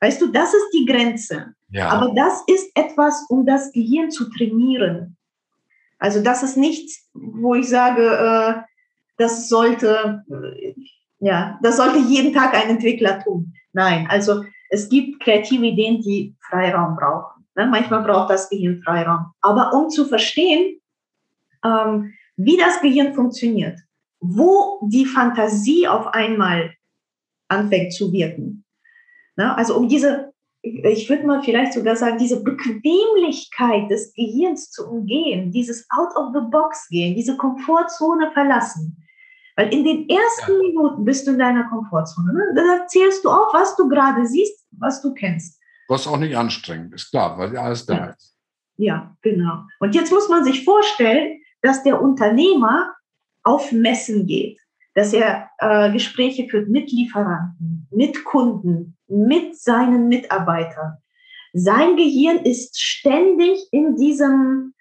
Weißt 0.00 0.20
du, 0.20 0.28
das 0.28 0.52
ist 0.52 0.70
die 0.72 0.84
Grenze. 0.84 1.54
Ja. 1.70 1.90
Aber 1.90 2.12
das 2.14 2.42
ist 2.46 2.70
etwas, 2.74 3.24
um 3.28 3.46
das 3.46 3.70
Gehirn 3.72 4.10
zu 4.10 4.28
trainieren. 4.30 5.16
Also 5.98 6.20
das 6.22 6.42
ist 6.42 6.56
nichts, 6.56 7.08
wo 7.12 7.54
ich 7.54 7.68
sage, 7.68 8.02
äh, 8.02 8.62
das 9.16 9.48
sollte, 9.48 10.24
äh, 10.28 10.74
ja, 11.20 11.58
das 11.62 11.76
sollte 11.76 11.98
jeden 11.98 12.32
Tag 12.32 12.54
ein 12.54 12.70
Entwickler 12.70 13.22
tun. 13.22 13.54
Nein, 13.72 14.06
also 14.10 14.44
es 14.72 14.88
gibt 14.88 15.22
kreative 15.22 15.66
Ideen, 15.66 16.00
die 16.00 16.34
Freiraum 16.40 16.96
brauchen. 16.96 17.44
Ne? 17.54 17.66
Manchmal 17.66 18.02
braucht 18.02 18.30
das 18.30 18.48
Gehirn 18.48 18.80
Freiraum. 18.82 19.26
Aber 19.42 19.74
um 19.74 19.90
zu 19.90 20.06
verstehen, 20.06 20.80
ähm, 21.62 22.14
wie 22.36 22.56
das 22.56 22.80
Gehirn 22.80 23.12
funktioniert, 23.12 23.78
wo 24.20 24.80
die 24.88 25.04
Fantasie 25.04 25.86
auf 25.86 26.06
einmal 26.08 26.72
anfängt 27.48 27.92
zu 27.92 28.10
wirken. 28.12 28.64
Ne? 29.36 29.54
Also 29.58 29.76
um 29.76 29.88
diese, 29.88 30.32
ich 30.62 31.10
würde 31.10 31.26
mal 31.26 31.42
vielleicht 31.42 31.74
sogar 31.74 31.94
sagen, 31.94 32.16
diese 32.16 32.42
Bequemlichkeit 32.42 33.90
des 33.90 34.14
Gehirns 34.14 34.70
zu 34.70 34.88
umgehen, 34.88 35.50
dieses 35.50 35.86
Out 35.90 36.16
of 36.16 36.32
the 36.32 36.48
Box 36.50 36.88
gehen, 36.88 37.14
diese 37.14 37.36
Komfortzone 37.36 38.30
verlassen. 38.32 39.04
Weil 39.56 39.72
in 39.72 39.84
den 39.84 40.08
ersten. 40.08 40.58
Minuten 40.58 41.04
bist 41.04 41.26
du 41.26 41.32
in 41.32 41.38
deiner 41.38 41.68
Komfortzone. 41.68 42.32
Ne? 42.32 42.52
Da 42.54 42.86
zählst 42.86 43.24
du 43.24 43.30
auf, 43.30 43.52
was 43.52 43.76
du 43.76 43.88
gerade 43.88 44.26
siehst, 44.26 44.66
was 44.70 45.02
du 45.02 45.12
kennst. 45.12 45.60
Was 45.88 46.06
auch 46.06 46.16
nicht 46.16 46.36
anstrengend 46.36 46.94
ist, 46.94 47.10
klar, 47.10 47.36
weil 47.36 47.56
alles 47.56 47.84
da 47.84 47.94
ja. 47.94 48.06
ist. 48.06 48.36
Ja, 48.76 49.16
genau. 49.20 49.64
Und 49.80 49.94
jetzt 49.94 50.10
muss 50.10 50.28
man 50.28 50.44
sich 50.44 50.64
vorstellen, 50.64 51.40
dass 51.60 51.82
der 51.82 52.00
Unternehmer 52.00 52.94
auf 53.42 53.72
Messen 53.72 54.26
geht, 54.26 54.58
dass 54.94 55.12
er 55.12 55.50
äh, 55.58 55.92
Gespräche 55.92 56.48
führt 56.48 56.68
mit 56.68 56.90
Lieferanten, 56.90 57.86
mit 57.90 58.24
Kunden, 58.24 58.96
mit 59.08 59.58
seinen 59.58 60.08
Mitarbeitern. 60.08 60.96
Sein 61.52 61.96
Gehirn 61.96 62.38
ist 62.38 62.80
ständig 62.80 63.68
in 63.70 63.96
diesem 63.96 64.74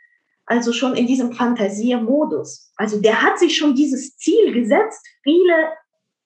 also 0.52 0.74
schon 0.74 0.96
in 0.96 1.08
diesem 1.08 1.32
Fantasiemodus. 1.32 2.74
Also 2.76 3.00
der 3.00 3.22
hat 3.22 3.40
sich 3.40 3.56
schon 3.56 3.74
dieses 3.74 4.18
Ziel 4.18 4.52
gesetzt, 4.54 5.00
viele 5.24 5.70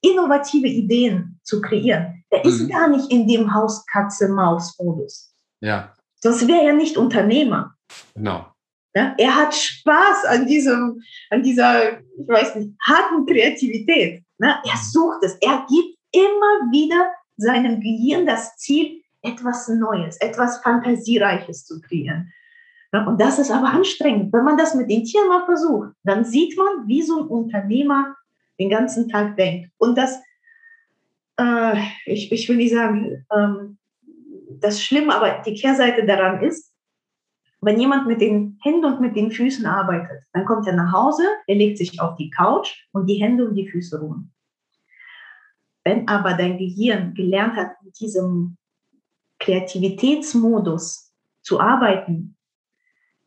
innovative 0.01 0.67
Ideen 0.67 1.39
zu 1.43 1.61
kreieren. 1.61 2.23
Der 2.31 2.39
mhm. 2.39 2.49
ist 2.49 2.69
gar 2.69 2.87
nicht 2.87 3.11
in 3.11 3.27
dem 3.27 3.53
Haus-Katze-Maus-Modus. 3.53 5.31
Ja. 5.61 5.93
Sonst 6.15 6.47
wäre 6.47 6.65
er 6.65 6.73
nicht 6.73 6.97
Unternehmer. 6.97 7.75
Genau. 8.15 8.47
Ja, 8.95 9.13
er 9.15 9.35
hat 9.35 9.53
Spaß 9.53 10.25
an 10.25 10.47
diesem, 10.47 11.03
an 11.29 11.43
dieser, 11.43 11.99
ich 11.99 12.27
weiß 12.27 12.55
nicht, 12.55 12.71
harten 12.83 13.27
Kreativität. 13.27 14.23
Ne? 14.39 14.55
Er 14.63 14.77
sucht 14.91 15.23
es. 15.23 15.35
Er 15.35 15.67
gibt 15.69 15.99
immer 16.11 16.71
wieder 16.71 17.11
seinem 17.37 17.79
Gehirn 17.79 18.25
das 18.25 18.57
Ziel, 18.57 19.03
etwas 19.21 19.67
Neues, 19.67 20.17
etwas 20.17 20.63
Fantasiereiches 20.63 21.65
zu 21.65 21.79
kreieren. 21.81 22.31
Und 23.03 23.19
das 23.19 23.39
ist 23.39 23.51
aber 23.51 23.69
anstrengend. 23.69 24.31
Wenn 24.31 24.43
man 24.43 24.57
das 24.57 24.75
mit 24.75 24.89
den 24.89 25.03
Tieren 25.03 25.27
mal 25.27 25.45
versucht, 25.45 25.89
dann 26.03 26.23
sieht 26.23 26.57
man, 26.57 26.87
wie 26.87 27.01
so 27.01 27.21
ein 27.21 27.27
Unternehmer 27.27 28.15
den 28.59 28.69
ganzen 28.69 29.09
Tag 29.09 29.35
denkt. 29.37 29.71
Und 29.77 29.97
das, 29.97 30.21
äh, 31.37 31.77
ich, 32.05 32.31
ich 32.31 32.47
will 32.47 32.57
nicht 32.57 32.73
sagen, 32.73 33.25
ähm, 33.35 33.77
das 34.61 34.81
Schlimme, 34.81 35.13
aber 35.13 35.41
die 35.45 35.55
Kehrseite 35.55 36.05
daran 36.05 36.41
ist, 36.41 36.71
wenn 37.61 37.79
jemand 37.79 38.07
mit 38.07 38.21
den 38.21 38.59
Händen 38.63 38.85
und 38.85 39.01
mit 39.01 39.15
den 39.15 39.31
Füßen 39.31 39.65
arbeitet, 39.65 40.23
dann 40.33 40.45
kommt 40.45 40.67
er 40.67 40.75
nach 40.75 40.93
Hause, 40.93 41.23
er 41.47 41.55
legt 41.55 41.77
sich 41.77 41.99
auf 41.99 42.15
die 42.15 42.29
Couch 42.29 42.85
und 42.91 43.07
die 43.07 43.15
Hände 43.15 43.47
und 43.47 43.55
die 43.55 43.67
Füße 43.67 43.99
ruhen. 43.99 44.31
Wenn 45.83 46.07
aber 46.07 46.33
dein 46.33 46.57
Gehirn 46.57 47.13
gelernt 47.13 47.55
hat, 47.55 47.71
mit 47.83 47.99
diesem 47.99 48.57
Kreativitätsmodus 49.39 51.11
zu 51.41 51.59
arbeiten, 51.59 52.34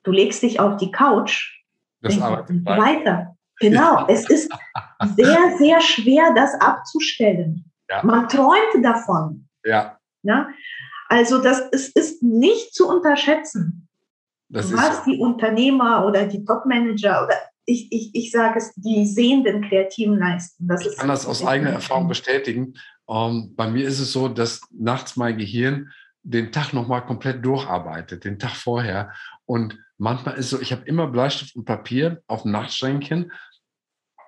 Du 0.08 0.12
legst 0.12 0.42
dich 0.42 0.58
auf 0.58 0.78
die 0.78 0.90
Couch 0.90 1.62
das 2.00 2.18
arbeitet 2.18 2.64
weiter. 2.64 3.36
Genau, 3.60 4.06
es 4.08 4.26
ist 4.30 4.50
sehr, 5.16 5.58
sehr 5.58 5.82
schwer, 5.82 6.32
das 6.34 6.54
abzustellen. 6.58 7.70
Ja. 7.90 8.02
Man 8.04 8.26
träumt 8.26 8.82
davon. 8.82 9.46
Ja. 9.66 9.98
ja? 10.22 10.48
Also 11.10 11.42
das 11.42 11.60
ist, 11.72 11.94
ist 11.94 12.22
nicht 12.22 12.74
zu 12.74 12.88
unterschätzen, 12.88 13.86
das 14.48 14.72
was 14.72 15.04
so. 15.04 15.10
die 15.10 15.18
Unternehmer 15.18 16.06
oder 16.06 16.24
die 16.24 16.42
Topmanager 16.42 17.24
oder 17.24 17.34
ich, 17.66 17.92
ich, 17.92 18.14
ich 18.14 18.30
sage 18.30 18.60
es, 18.60 18.72
die 18.76 19.04
sehenden 19.04 19.60
Kreativen 19.68 20.18
leisten. 20.18 20.68
Das 20.68 20.86
ich 20.86 20.96
kann 20.96 21.08
das 21.08 21.26
aus 21.26 21.44
eigener 21.44 21.72
Erfahrung 21.72 22.08
bestätigen. 22.08 22.72
Ähm, 23.10 23.52
bei 23.54 23.68
mir 23.68 23.86
ist 23.86 24.00
es 24.00 24.10
so, 24.10 24.28
dass 24.28 24.62
nachts 24.70 25.16
mein 25.16 25.36
Gehirn 25.36 25.90
den 26.22 26.50
Tag 26.50 26.72
nochmal 26.72 27.04
komplett 27.04 27.44
durcharbeitet, 27.44 28.24
den 28.24 28.38
Tag 28.38 28.52
vorher. 28.52 29.12
Und 29.48 29.78
manchmal 29.96 30.37
ist 30.37 30.50
so, 30.50 30.61
ich 30.61 30.72
habe 30.72 30.84
immer 30.84 31.06
Bleistift 31.06 31.56
und 31.56 31.64
Papier 31.64 32.22
auf 32.26 32.42
dem 32.42 32.52
Nachtschränkchen. 32.52 33.32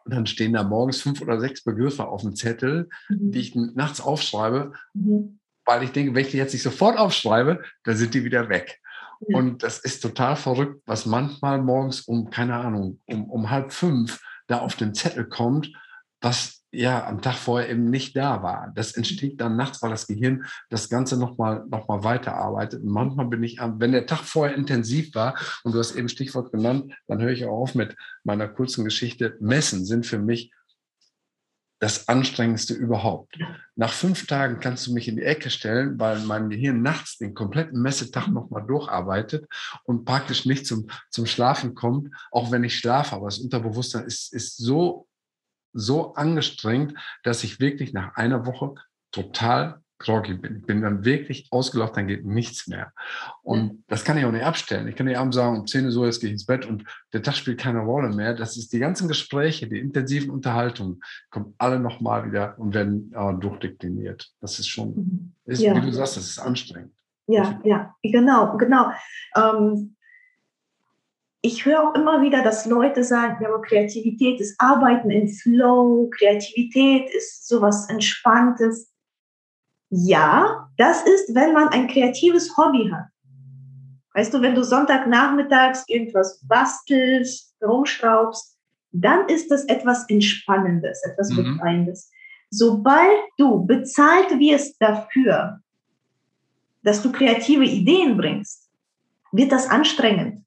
Und 0.05 0.15
dann 0.15 0.27
stehen 0.27 0.55
da 0.55 0.63
morgens 0.63 1.03
fünf 1.03 1.21
oder 1.21 1.39
sechs 1.39 1.63
Begriffe 1.63 2.09
auf 2.09 2.23
dem 2.23 2.35
Zettel, 2.35 2.89
mhm. 3.11 3.31
die 3.31 3.41
ich 3.41 3.55
nachts 3.55 4.01
aufschreibe, 4.01 4.73
mhm. 4.95 5.39
weil 5.67 5.83
ich 5.83 5.93
denke, 5.93 6.15
wenn 6.15 6.25
ich 6.25 6.31
die 6.31 6.39
jetzt 6.39 6.55
nicht 6.55 6.63
sofort 6.63 6.99
aufschreibe, 6.99 7.63
dann 7.85 7.97
sind 7.97 8.15
die 8.15 8.25
wieder 8.25 8.49
weg. 8.49 8.81
Mhm. 9.21 9.35
Und 9.35 9.63
das 9.63 9.79
ist 9.79 10.01
total 10.01 10.37
verrückt, 10.37 10.83
was 10.87 11.05
manchmal 11.05 11.61
morgens 11.61 12.01
um, 12.01 12.31
keine 12.31 12.55
Ahnung, 12.55 12.99
um, 13.05 13.29
um 13.29 13.51
halb 13.51 13.73
fünf 13.73 14.23
da 14.47 14.61
auf 14.61 14.75
den 14.75 14.95
Zettel 14.95 15.29
kommt, 15.29 15.71
was 16.23 16.60
ja 16.73 17.07
am 17.07 17.21
Tag 17.21 17.37
vorher 17.37 17.69
eben 17.69 17.91
nicht 17.91 18.17
da 18.17 18.43
war. 18.43 18.73
Das 18.75 18.93
entsteht 18.93 19.41
dann 19.41 19.57
nachts, 19.57 19.83
weil 19.83 19.91
das 19.91 20.07
Gehirn 20.07 20.45
das 20.69 20.89
Ganze 20.89 21.19
nochmal 21.19 21.65
noch 21.69 21.89
mal 21.89 22.05
weiterarbeitet. 22.05 22.83
Und 22.83 22.91
manchmal 22.91 23.27
bin 23.27 23.43
ich, 23.43 23.59
wenn 23.61 23.93
der 23.93 24.07
Tag 24.07 24.21
vorher 24.21 24.57
intensiv 24.57 25.15
war, 25.15 25.37
und 25.65 25.75
du 25.75 25.79
hast 25.79 25.97
eben 25.97 26.09
Stichwort 26.09 26.53
genannt, 26.53 26.93
dann 27.07 27.21
höre 27.21 27.33
ich 27.33 27.45
auch 27.45 27.63
auf 27.63 27.75
mit 27.75 27.97
meiner 28.25 28.49
kurzen 28.49 28.85
Geschichte. 28.85 29.37
Messen 29.41 29.85
sind 29.85 30.07
für 30.07 30.19
mich 30.19 30.53
das 31.81 32.09
Anstrengendste 32.09 32.75
überhaupt. 32.75 33.39
Nach 33.75 33.93
fünf 33.93 34.27
Tagen 34.27 34.61
kannst 34.61 34.87
du 34.87 34.93
mich 34.93 35.09
in 35.09 35.17
die 35.17 35.23
Ecke 35.23 35.49
stellen, 35.49 35.99
weil 35.99 36.21
mein 36.21 36.51
Gehirn 36.51 36.83
nachts 36.83 37.17
den 37.17 37.35
kompletten 37.35 37.81
Messetag 37.81 38.29
nochmal 38.29 38.67
durcharbeitet 38.67 39.47
und 39.85 40.05
praktisch 40.05 40.45
nicht 40.45 40.67
zum, 40.67 40.91
zum 41.11 41.25
Schlafen 41.25 41.75
kommt, 41.75 42.15
auch 42.31 42.53
wenn 42.53 42.65
ich 42.65 42.77
schlafe. 42.77 43.17
Aber 43.17 43.27
das 43.27 43.39
Unterbewusstsein 43.39 44.05
ist, 44.05 44.33
ist 44.35 44.59
so 44.59 45.09
so 45.73 46.15
angestrengt, 46.15 46.95
dass 47.23 47.45
ich 47.45 47.61
wirklich 47.61 47.93
nach 47.93 48.17
einer 48.17 48.47
Woche 48.47 48.75
total 49.13 49.81
groggy 50.01 50.35
bin. 50.35 50.57
Ich 50.57 50.67
bin 50.67 50.81
dann 50.81 51.05
wirklich 51.05 51.47
ausgelaufen, 51.51 51.95
dann 51.95 52.09
geht 52.09 52.25
nichts 52.25 52.67
mehr. 52.67 52.93
Und 53.43 53.85
das 53.87 54.03
kann 54.03 54.19
ich 54.19 54.25
auch 54.25 54.33
nicht 54.33 54.45
abstellen. 54.45 54.89
Ich 54.89 54.97
kann 54.97 55.07
nicht 55.07 55.19
abends 55.19 55.37
sagen, 55.37 55.61
um 55.61 55.67
10 55.67 55.85
Uhr 55.85 55.93
so, 55.93 56.07
jetzt 56.07 56.21
gehe 56.21 56.29
ich 56.29 56.35
ins 56.35 56.47
Bett 56.47 56.67
und 56.67 56.85
der 57.13 57.23
Tag 57.23 57.37
spielt 57.37 57.61
keine 57.61 57.81
Rolle 57.81 58.09
mehr. 58.09 58.35
Das 58.35 58.57
ist 58.57 58.73
die 58.73 58.79
ganzen 58.79 59.09
Gespräche, 59.09 59.69
die 59.69 59.79
intensiven 59.79 60.31
Unterhaltungen, 60.31 61.01
kommen 61.31 61.55
alle 61.59 61.79
nochmal 61.79 62.27
wieder 62.27 62.59
und 62.59 62.75
werden 62.75 63.13
äh, 63.15 63.35
durchdekliniert. 63.39 64.31
Das 64.41 64.59
ist 64.59 64.69
schon, 64.69 64.95
mhm. 64.95 65.35
ist, 65.45 65.61
ja. 65.61 65.77
wie 65.77 65.83
du 65.83 65.93
sagst, 65.93 66.17
das 66.17 66.25
ist 66.25 66.39
anstrengend. 66.39 66.95
Ja, 67.27 67.61
ja, 67.63 67.95
genau, 68.03 68.57
genau. 68.57 68.91
Ähm, 69.37 69.97
ich 71.43 71.65
höre 71.65 71.83
auch 71.83 71.95
immer 71.95 72.21
wieder, 72.23 72.43
dass 72.43 72.67
Leute 72.67 73.03
sagen, 73.03 73.43
ja, 73.43 73.49
aber 73.49 73.63
Kreativität 73.63 74.41
ist 74.41 74.61
Arbeiten 74.61 75.11
in 75.11 75.29
Flow, 75.29 76.11
Kreativität 76.17 77.09
ist 77.15 77.49
sowas 77.49 77.89
Entspanntes. 77.89 78.93
Ja, 79.89 80.69
das 80.77 81.03
ist, 81.03 81.35
wenn 81.35 81.53
man 81.53 81.69
ein 81.69 81.89
kreatives 81.89 82.57
Hobby 82.57 82.91
hat. 82.93 83.07
Weißt 84.15 84.35
du, 84.35 84.43
wenn 84.43 84.55
du 84.55 84.63
Sonntagnachmittags 84.63 85.85
irgendwas 85.89 86.41
bastelst, 86.47 87.55
rumschraubst, 87.63 88.59
dann 88.93 89.29
ist 89.29 89.51
das 89.51 89.65
etwas 89.65 90.09
Entspannendes, 90.09 91.03
etwas 91.05 91.31
mhm. 91.31 91.37
Befreiendes. 91.37 92.11
Sobald 92.51 93.19
du 93.39 93.65
bezahlt 93.65 94.39
wirst 94.39 94.77
dafür, 94.81 95.61
dass 96.83 97.03
du 97.03 97.13
kreative 97.13 97.65
Ideen 97.65 98.17
bringst, 98.17 98.69
wird 99.33 99.53
das 99.53 99.69
anstrengend. 99.69 100.45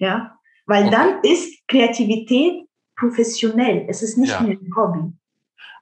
Ja, 0.00 0.36
weil 0.66 0.86
okay. 0.86 0.90
dann 0.90 1.22
ist 1.22 1.66
Kreativität 1.68 2.66
professionell. 2.96 3.86
Es 3.88 4.02
ist 4.02 4.18
nicht 4.18 4.30
ja. 4.30 4.40
mehr 4.40 4.58
ein 4.58 4.76
Hobby. 4.76 5.12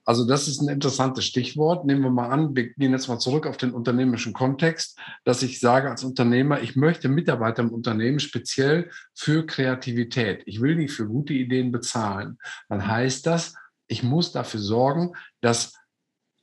Also 0.04 0.26
das 0.26 0.48
ist 0.48 0.62
ein 0.62 0.68
interessantes 0.68 1.26
Stichwort. 1.26 1.84
Nehmen 1.84 2.00
wir 2.00 2.10
mal 2.10 2.30
an, 2.30 2.56
wir 2.56 2.72
gehen 2.72 2.92
jetzt 2.92 3.08
mal 3.08 3.18
zurück 3.18 3.46
auf 3.46 3.58
den 3.58 3.72
unternehmerischen 3.72 4.32
Kontext, 4.32 4.98
dass 5.24 5.42
ich 5.42 5.60
sage 5.60 5.90
als 5.90 6.02
Unternehmer, 6.02 6.62
ich 6.62 6.76
möchte 6.76 7.10
Mitarbeiter 7.10 7.62
im 7.62 7.72
Unternehmen 7.72 8.18
speziell 8.18 8.90
für 9.14 9.44
Kreativität. 9.44 10.42
Ich 10.46 10.62
will 10.62 10.76
die 10.76 10.88
für 10.88 11.06
gute 11.06 11.34
Ideen 11.34 11.72
bezahlen. 11.72 12.38
Dann 12.70 12.86
heißt 12.86 13.26
das, 13.26 13.54
ich 13.86 14.02
muss 14.02 14.32
dafür 14.32 14.60
sorgen, 14.60 15.12
dass 15.42 15.74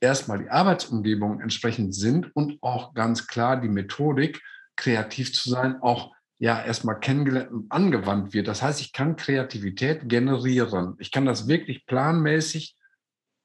erstmal 0.00 0.38
die 0.38 0.50
Arbeitsumgebungen 0.50 1.40
entsprechend 1.40 1.92
sind 1.92 2.34
und 2.36 2.62
auch 2.62 2.94
ganz 2.94 3.26
klar 3.26 3.60
die 3.60 3.68
Methodik, 3.68 4.42
kreativ 4.76 5.34
zu 5.34 5.50
sein, 5.50 5.82
auch 5.82 6.12
ja 6.38 6.62
erstmal 6.62 7.00
kennengelernt 7.00 7.50
und 7.50 7.72
angewandt 7.72 8.34
wird. 8.34 8.48
Das 8.48 8.62
heißt, 8.62 8.80
ich 8.80 8.92
kann 8.92 9.16
Kreativität 9.16 10.08
generieren. 10.08 10.96
Ich 10.98 11.10
kann 11.10 11.24
das 11.24 11.48
wirklich 11.48 11.86
planmäßig 11.86 12.76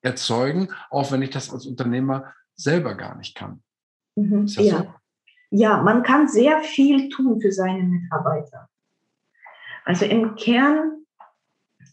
erzeugen, 0.02 0.70
auch 0.90 1.12
wenn 1.12 1.22
ich 1.22 1.30
das 1.30 1.52
als 1.52 1.66
Unternehmer 1.66 2.34
selber 2.56 2.96
gar 2.96 3.16
nicht 3.16 3.36
kann. 3.36 3.64
Mhm, 4.16 4.46
ja. 4.48 4.80
So? 4.80 4.94
ja, 5.52 5.82
man 5.82 6.04
kann 6.04 6.28
sehr 6.28 6.62
viel 6.62 7.10
tun 7.10 7.40
für 7.40 7.52
seine 7.52 7.84
Mitarbeiter. 7.84 8.70
Also 9.86 10.06
im 10.06 10.36
Kern 10.36 11.06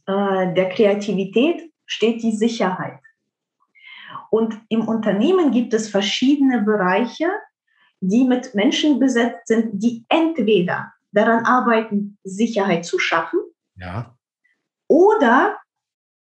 äh, 0.07 0.55
der 0.55 0.69
Kreativität 0.71 1.73
steht 1.87 2.23
die 2.23 2.33
Sicherheit. 2.33 3.01
Und 4.31 4.61
im 4.69 4.87
Unternehmen 4.87 5.53
gibt 5.53 5.73
es 5.73 5.89
verschiedene 5.89 6.63
Bereiche, 6.63 7.31
die 8.01 8.25
mit 8.25 8.55
Menschen 8.55 8.99
besetzt 8.99 9.47
sind, 9.47 9.83
die 9.83 10.05
entweder 10.09 10.93
daran 11.13 11.45
arbeiten, 11.45 12.19
Sicherheit 12.25 12.85
zu 12.85 12.99
schaffen 12.99 13.41
ja. 13.77 14.17
oder 14.87 15.57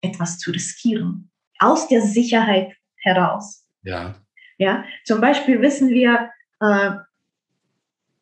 etwas 0.01 0.39
zu 0.39 0.51
riskieren 0.51 1.31
aus 1.59 1.89
der 1.89 2.03
Sicherheit 2.03 2.75
heraus. 2.97 3.67
Ja. 3.83 4.15
Ja, 4.59 4.85
zum 5.05 5.21
Beispiel 5.21 5.61
wissen 5.63 5.89
wir, 5.91 6.31
äh, 6.61 6.91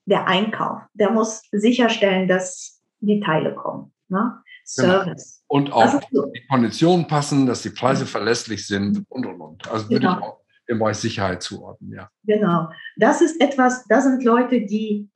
der 0.07 0.27
Einkauf, 0.27 0.83
der 0.95 1.11
muss 1.11 1.43
sicherstellen, 1.53 2.29
dass 2.29 2.81
die 3.01 3.21
Teile 3.21 3.55
kommen. 3.55 3.93
Ne? 4.09 4.19
Genau. 4.19 4.43
Service. 4.65 5.45
Genau. 5.49 5.61
Und 5.61 5.73
auch 5.73 6.03
so. 6.11 6.27
die 6.33 6.47
Konditionen 6.49 7.07
passen, 7.07 7.47
dass 7.47 7.63
die 7.63 7.71
Preise 7.71 8.07
verlässlich 8.07 8.67
sind 8.67 9.05
und 9.09 9.27
und 9.27 9.41
und. 9.41 9.69
Also 9.69 9.89
würde 9.89 10.01
genau. 10.01 10.19
ich 10.19 10.25
auch 10.25 10.38
im 10.69 10.79
Bereich 10.79 10.99
Sicherheit 10.99 11.43
zuordnen, 11.43 11.93
ja. 11.93 12.11
Genau. 12.25 12.69
Das 12.97 13.21
ist 13.21 13.41
etwas, 13.41 13.85
das 13.89 14.05
sind 14.05 14.23
Leute, 14.23 14.61
die 14.61 15.09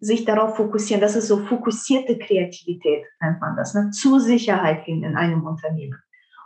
sich 0.00 0.24
darauf 0.24 0.56
fokussieren. 0.56 1.00
Das 1.00 1.16
ist 1.16 1.28
so 1.28 1.38
fokussierte 1.38 2.18
Kreativität, 2.18 3.04
nennt 3.20 3.40
man 3.40 3.56
das, 3.56 3.74
ne? 3.74 3.90
zur 3.90 4.20
Sicherheit 4.20 4.84
hin 4.84 5.02
in 5.02 5.16
einem 5.16 5.44
Unternehmen. 5.44 5.98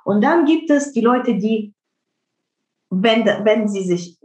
Und 0.04 0.22
dann 0.22 0.44
gibt 0.44 0.70
es 0.70 0.92
die 0.92 1.00
Leute, 1.00 1.34
die, 1.36 1.74
wenn, 2.90 3.24
wenn 3.24 3.68
sie 3.68 3.84
sich, 3.84 4.18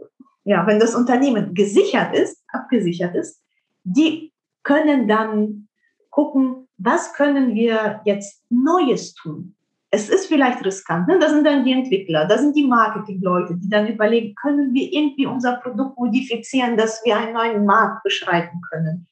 ja, 0.44 0.66
wenn 0.66 0.80
das 0.80 0.94
Unternehmen 0.94 1.54
gesichert 1.54 2.14
ist, 2.14 2.42
abgesichert 2.48 3.14
ist, 3.14 3.42
die 3.84 4.32
können 4.62 5.08
dann 5.08 5.68
gucken, 6.10 6.68
was 6.76 7.12
können 7.14 7.54
wir 7.54 8.00
jetzt 8.04 8.44
Neues 8.50 9.14
tun? 9.14 9.56
Es 9.90 10.10
ist 10.10 10.26
vielleicht 10.26 10.64
riskant, 10.64 11.08
ne? 11.08 11.18
das 11.18 11.30
sind 11.30 11.46
dann 11.46 11.64
die 11.64 11.72
Entwickler, 11.72 12.26
das 12.26 12.42
sind 12.42 12.54
die 12.54 12.66
Marketingleute, 12.66 13.56
die 13.56 13.70
dann 13.70 13.86
überlegen, 13.86 14.34
können 14.34 14.74
wir 14.74 14.92
irgendwie 14.92 15.24
unser 15.24 15.56
Produkt 15.56 15.98
modifizieren, 15.98 16.76
dass 16.76 17.02
wir 17.04 17.16
einen 17.16 17.32
neuen 17.32 17.64
Markt 17.64 18.02
beschreiten 18.02 18.60
können. 18.70 19.06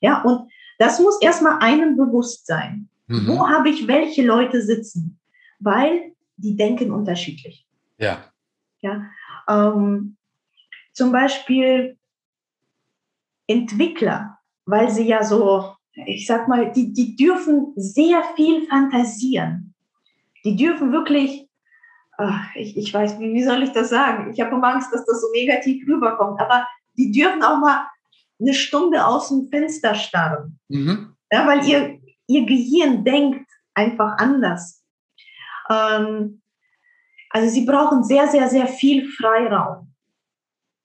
Ja, 0.00 0.22
und 0.22 0.50
das 0.78 1.00
muss 1.00 1.20
erstmal 1.20 1.58
einem 1.60 1.96
bewusst 1.96 2.46
sein. 2.46 2.88
Mhm. 3.08 3.28
Wo 3.28 3.48
habe 3.48 3.68
ich 3.68 3.86
welche 3.86 4.24
Leute 4.24 4.62
sitzen? 4.62 5.20
Weil 5.60 6.14
die 6.36 6.56
denken 6.56 6.90
unterschiedlich. 6.90 7.66
Ja. 7.98 8.24
Ja. 8.80 9.06
Ähm, 9.48 10.16
zum 10.92 11.12
Beispiel 11.12 11.98
Entwickler, 13.46 14.38
weil 14.64 14.90
sie 14.90 15.06
ja 15.06 15.22
so, 15.22 15.74
ich 16.06 16.26
sag 16.26 16.48
mal, 16.48 16.72
die, 16.72 16.92
die 16.92 17.16
dürfen 17.16 17.72
sehr 17.76 18.22
viel 18.34 18.66
fantasieren. 18.66 19.71
Die 20.44 20.56
dürfen 20.56 20.92
wirklich, 20.92 21.48
ach, 22.18 22.54
ich, 22.54 22.76
ich 22.76 22.92
weiß, 22.92 23.18
wie, 23.18 23.32
wie 23.34 23.44
soll 23.44 23.62
ich 23.62 23.72
das 23.72 23.90
sagen? 23.90 24.32
Ich 24.32 24.40
habe 24.40 24.54
immer 24.54 24.74
Angst, 24.74 24.92
dass 24.92 25.04
das 25.04 25.20
so 25.20 25.28
negativ 25.32 25.86
rüberkommt, 25.88 26.40
aber 26.40 26.66
die 26.96 27.12
dürfen 27.12 27.42
auch 27.42 27.58
mal 27.58 27.86
eine 28.40 28.54
Stunde 28.54 29.06
aus 29.06 29.28
dem 29.28 29.48
Fenster 29.48 29.94
starren. 29.94 30.58
Mhm. 30.68 31.14
Ja, 31.30 31.46
weil 31.46 31.66
ihr, 31.66 32.00
ihr 32.26 32.44
Gehirn 32.44 33.04
denkt 33.04 33.48
einfach 33.74 34.18
anders. 34.18 34.84
Ähm, 35.70 36.42
also 37.30 37.48
sie 37.48 37.64
brauchen 37.64 38.04
sehr, 38.04 38.28
sehr, 38.28 38.48
sehr 38.48 38.66
viel 38.66 39.10
Freiraum. 39.10 39.94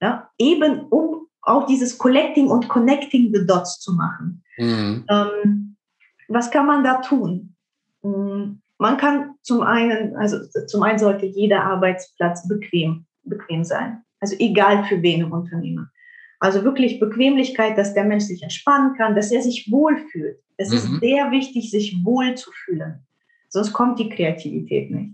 Ja, 0.01 0.29
eben 0.37 0.87
um 0.89 1.27
auch 1.41 1.65
dieses 1.65 1.97
Collecting 1.97 2.47
und 2.47 2.67
Connecting 2.67 3.33
the 3.33 3.45
Dots 3.45 3.79
zu 3.79 3.93
machen. 3.93 4.43
Mhm. 4.57 5.05
Ähm, 5.09 5.77
was 6.27 6.51
kann 6.51 6.65
man 6.65 6.83
da 6.83 7.01
tun? 7.01 7.55
Man 8.77 8.97
kann 8.97 9.35
zum 9.41 9.61
einen, 9.61 10.15
also 10.15 10.37
zum 10.67 10.83
einen 10.83 10.99
sollte 10.99 11.25
jeder 11.25 11.63
Arbeitsplatz 11.63 12.47
bequem, 12.47 13.05
bequem 13.23 13.63
sein. 13.63 14.03
Also 14.19 14.35
egal 14.39 14.85
für 14.85 15.01
wen 15.01 15.21
im 15.21 15.31
Unternehmen. 15.31 15.89
Also 16.39 16.63
wirklich 16.63 16.99
Bequemlichkeit, 16.99 17.77
dass 17.77 17.93
der 17.93 18.03
Mensch 18.03 18.25
sich 18.25 18.43
entspannen 18.43 18.95
kann, 18.95 19.15
dass 19.15 19.31
er 19.31 19.41
sich 19.41 19.71
wohlfühlt. 19.71 20.39
Es 20.57 20.69
mhm. 20.69 20.75
ist 20.75 20.99
sehr 20.99 21.31
wichtig, 21.31 21.71
sich 21.71 22.03
wohl 22.03 22.35
zu 22.35 22.51
fühlen. 22.51 23.05
Sonst 23.49 23.73
kommt 23.73 23.99
die 23.99 24.09
Kreativität 24.09 24.91
nicht. 24.91 25.13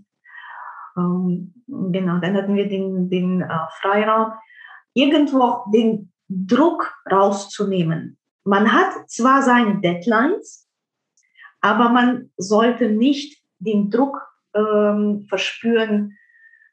Ähm, 0.96 1.54
genau, 1.66 2.18
dann 2.18 2.34
hatten 2.34 2.56
wir 2.56 2.68
den, 2.68 3.08
den 3.08 3.40
äh, 3.40 3.48
Freiraum, 3.80 4.32
irgendwo 4.92 5.64
den 5.72 6.12
Druck 6.28 6.94
rauszunehmen. 7.10 8.18
Man 8.44 8.70
hat 8.70 9.08
zwar 9.08 9.42
seine 9.42 9.80
Deadlines, 9.80 10.68
aber 11.60 11.88
man 11.88 12.30
sollte 12.36 12.90
nicht 12.90 13.43
den 13.64 13.90
Druck 13.90 14.20
ähm, 14.54 15.26
verspüren, 15.28 16.16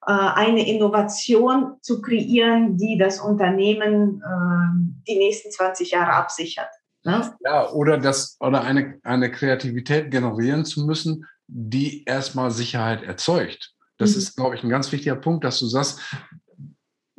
äh, 0.05 0.11
eine 0.11 0.67
Innovation 0.67 1.77
zu 1.81 2.01
kreieren, 2.01 2.77
die 2.77 2.97
das 2.97 3.19
Unternehmen 3.19 4.21
äh, 4.21 5.07
die 5.07 5.17
nächsten 5.17 5.51
20 5.51 5.91
Jahre 5.91 6.13
absichert. 6.13 6.69
Ne? 7.03 7.35
Ja, 7.43 7.69
oder, 7.71 7.97
das, 7.97 8.37
oder 8.39 8.63
eine, 8.63 8.99
eine 9.03 9.31
Kreativität 9.31 10.11
generieren 10.11 10.65
zu 10.65 10.85
müssen, 10.85 11.25
die 11.47 12.03
erstmal 12.05 12.51
Sicherheit 12.51 13.03
erzeugt. 13.03 13.73
Das 13.97 14.11
mhm. 14.11 14.17
ist, 14.17 14.35
glaube 14.35 14.55
ich, 14.55 14.63
ein 14.63 14.69
ganz 14.69 14.91
wichtiger 14.91 15.15
Punkt, 15.15 15.43
dass 15.43 15.59
du 15.59 15.65
sagst, 15.65 15.99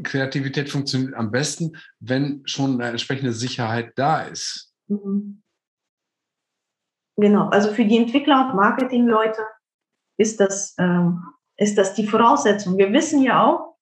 Kreativität 0.03 0.69
funktioniert 0.71 1.15
am 1.15 1.31
besten, 1.31 1.77
wenn 2.01 2.43
schon 2.45 2.81
eine 2.81 2.91
entsprechende 2.91 3.33
Sicherheit 3.33 3.93
da 3.97 4.23
ist. 4.23 4.73
Mhm. 4.89 5.43
Genau, 7.17 7.49
also 7.49 7.73
für 7.73 7.85
die 7.85 7.99
Entwickler 7.99 8.49
und 8.49 8.57
Marketingleute 8.57 9.43
ist 10.23 10.41
das, 10.41 10.75
ähm, 10.79 11.23
ist 11.57 11.77
das 11.77 11.95
die 11.95 12.07
Voraussetzung. 12.07 12.79
Wir 12.79 12.93
wissen 12.93 13.23
ja 13.23 13.45
auch, 13.45 13.77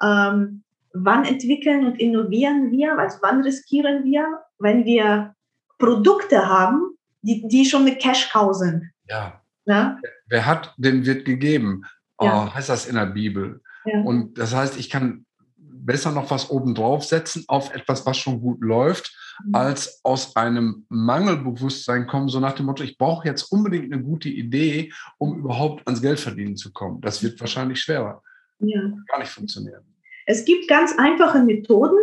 ähm, 0.00 0.62
wann 0.94 1.24
entwickeln 1.24 1.84
und 1.86 2.00
innovieren 2.00 2.70
wir, 2.70 2.98
also 2.98 3.18
wann 3.20 3.42
riskieren 3.42 4.04
wir, 4.04 4.24
wenn 4.58 4.84
wir 4.84 5.34
Produkte 5.78 6.48
haben, 6.48 6.96
die, 7.22 7.46
die 7.46 7.64
schon 7.64 7.82
eine 7.82 7.96
Cash-Cow 7.96 8.54
sind. 8.54 8.90
Ja. 9.08 9.40
Ja? 9.66 9.98
Wer 10.26 10.46
hat, 10.46 10.74
dem 10.78 11.04
wird 11.04 11.24
gegeben. 11.24 11.84
Oh, 12.18 12.24
ja. 12.24 12.54
Heißt 12.54 12.68
das 12.68 12.86
in 12.86 12.94
der 12.94 13.06
Bibel. 13.06 13.60
Ja. 13.84 14.00
Und 14.00 14.38
das 14.38 14.54
heißt, 14.54 14.78
ich 14.78 14.90
kann 14.90 15.26
besser 15.56 16.12
noch 16.12 16.30
was 16.30 16.50
obendrauf 16.50 17.04
setzen 17.04 17.44
auf 17.48 17.74
etwas, 17.74 18.04
was 18.06 18.18
schon 18.18 18.40
gut 18.40 18.60
läuft. 18.60 19.16
Als 19.52 20.00
aus 20.04 20.36
einem 20.36 20.86
Mangelbewusstsein 20.88 22.06
kommen, 22.06 22.28
so 22.28 22.40
nach 22.40 22.52
dem 22.52 22.66
Motto, 22.66 22.82
ich 22.82 22.98
brauche 22.98 23.26
jetzt 23.26 23.50
unbedingt 23.52 23.92
eine 23.92 24.02
gute 24.02 24.28
Idee, 24.28 24.92
um 25.18 25.38
überhaupt 25.38 25.86
ans 25.86 26.02
Geld 26.02 26.20
verdienen 26.20 26.56
zu 26.56 26.72
kommen. 26.72 27.00
Das 27.00 27.22
wird 27.22 27.40
wahrscheinlich 27.40 27.80
schwerer. 27.80 28.22
Ja. 28.60 28.80
Gar 29.08 29.20
nicht 29.20 29.30
funktionieren. 29.30 29.82
Es 30.26 30.44
gibt 30.44 30.68
ganz 30.68 30.96
einfache 30.98 31.42
Methoden. 31.42 31.98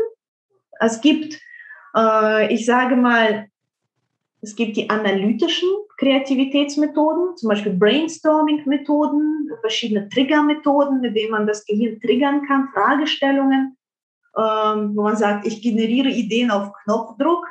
Es 0.80 1.02
gibt, 1.02 1.40
äh, 1.96 2.54
ich 2.54 2.66
sage 2.66 2.96
mal, 2.96 3.48
es 4.42 4.56
gibt 4.56 4.78
die 4.78 4.90
analytischen 4.90 5.70
Kreativitätsmethoden, 5.98 7.38
zum 7.38 7.50
Beispiel 7.50 7.74
Brainstorming-Methoden, 7.74 9.50
verschiedene 9.62 10.08
Trigger-Methoden, 10.10 11.02
mit 11.02 11.16
denen 11.16 11.32
man 11.32 11.48
das 11.48 11.66
Gehirn 11.66 12.00
triggern 12.00 12.46
kann, 12.46 12.70
Fragestellungen 12.74 13.77
ähm, 14.38 14.96
wo 14.96 15.04
man 15.04 15.16
sagt, 15.16 15.48
ich 15.48 15.62
generiere 15.62 16.10
Ideen 16.10 16.52
auf 16.52 16.72
Knopfdruck. 16.84 17.48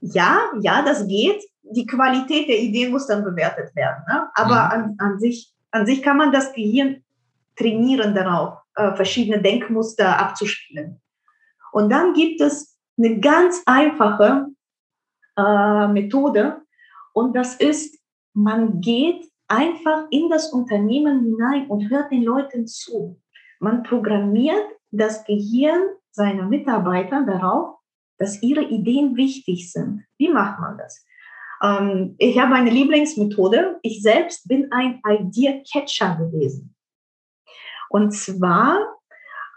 Ja, 0.00 0.50
ja, 0.60 0.82
das 0.82 1.06
geht. 1.06 1.42
Die 1.62 1.86
Qualität 1.86 2.48
der 2.48 2.58
Ideen 2.58 2.90
muss 2.90 3.06
dann 3.06 3.24
bewertet 3.24 3.74
werden. 3.76 4.02
Ne? 4.08 4.28
Aber 4.34 4.54
mhm. 4.54 4.70
an, 4.70 4.96
an, 4.98 5.18
sich, 5.18 5.52
an 5.70 5.86
sich 5.86 6.02
kann 6.02 6.16
man 6.16 6.32
das 6.32 6.52
Gehirn 6.52 7.02
trainieren 7.56 8.14
darauf, 8.14 8.58
äh, 8.76 8.94
verschiedene 8.94 9.40
Denkmuster 9.40 10.18
abzuspielen. 10.18 11.00
Und 11.72 11.90
dann 11.90 12.14
gibt 12.14 12.40
es 12.40 12.78
eine 12.98 13.20
ganz 13.20 13.62
einfache 13.66 14.46
äh, 15.36 15.86
Methode 15.88 16.62
und 17.12 17.36
das 17.36 17.56
ist, 17.56 17.98
man 18.34 18.80
geht 18.80 19.24
einfach 19.48 20.06
in 20.10 20.30
das 20.30 20.52
Unternehmen 20.52 21.24
hinein 21.24 21.66
und 21.68 21.90
hört 21.90 22.10
den 22.10 22.22
Leuten 22.22 22.66
zu. 22.66 23.20
Man 23.60 23.82
programmiert 23.82 24.66
das 24.92 25.24
Gehirn 25.24 25.82
seiner 26.10 26.44
Mitarbeiter 26.44 27.24
darauf, 27.24 27.78
dass 28.18 28.42
ihre 28.42 28.62
Ideen 28.62 29.16
wichtig 29.16 29.72
sind. 29.72 30.04
Wie 30.18 30.28
macht 30.28 30.60
man 30.60 30.78
das? 30.78 31.04
Ähm, 31.62 32.14
ich 32.18 32.38
habe 32.38 32.54
eine 32.54 32.70
Lieblingsmethode. 32.70 33.78
Ich 33.82 34.02
selbst 34.02 34.46
bin 34.46 34.70
ein 34.70 35.00
Idea-Catcher 35.06 36.16
gewesen. 36.16 36.74
Und 37.88 38.12
zwar 38.12 38.78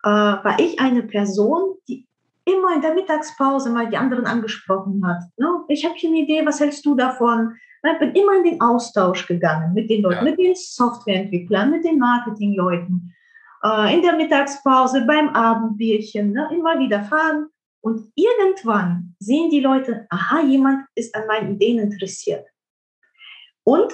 äh, 0.04 0.10
war 0.10 0.60
ich 0.60 0.80
eine 0.80 1.04
Person, 1.04 1.76
die 1.88 2.08
immer 2.46 2.76
in 2.76 2.82
der 2.82 2.94
Mittagspause 2.94 3.72
mal 3.72 3.90
die 3.90 3.98
anderen 3.98 4.26
angesprochen 4.26 5.06
hat. 5.06 5.24
Ne? 5.38 5.48
Ich 5.68 5.84
habe 5.84 5.96
hier 5.96 6.10
eine 6.10 6.20
Idee, 6.20 6.46
was 6.46 6.60
hältst 6.60 6.86
du 6.86 6.96
davon? 6.96 7.56
Ich 7.84 8.00
bin 8.00 8.14
immer 8.14 8.38
in 8.38 8.44
den 8.44 8.62
Austausch 8.62 9.28
gegangen 9.28 9.74
mit 9.74 9.90
den 9.90 10.02
Leuten, 10.02 10.26
ja. 10.26 10.32
mit 10.32 10.40
den 10.40 10.56
Softwareentwicklern, 10.56 11.72
mit 11.72 11.86
den 11.86 12.00
Marketingleuten. 12.00 13.15
Äh, 13.66 13.96
in 13.96 14.02
der 14.04 14.16
Mittagspause, 14.16 15.02
beim 15.08 15.30
Abendbierchen, 15.30 16.34
ne? 16.34 16.48
immer 16.52 16.78
wieder 16.78 17.04
fragen. 17.04 17.48
Und 17.82 18.12
irgendwann 18.16 19.16
sehen 19.20 19.50
die 19.50 19.60
Leute, 19.60 20.06
aha, 20.10 20.42
jemand 20.42 20.86
ist 20.96 21.16
an 21.16 21.26
meinen 21.28 21.56
Ideen 21.56 21.80
interessiert. 21.80 22.48
Und 23.64 23.94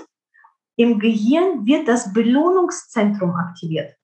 im 0.75 0.99
Gehirn 0.99 1.65
wird 1.65 1.87
das 1.87 2.11
Belohnungszentrum 2.11 3.31
aktiviert. 3.35 3.95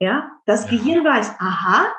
Ja, 0.00 0.30
das. 0.46 0.66
Gehirn 0.66 1.04
weiß, 1.04 1.34
aha, 1.38 1.92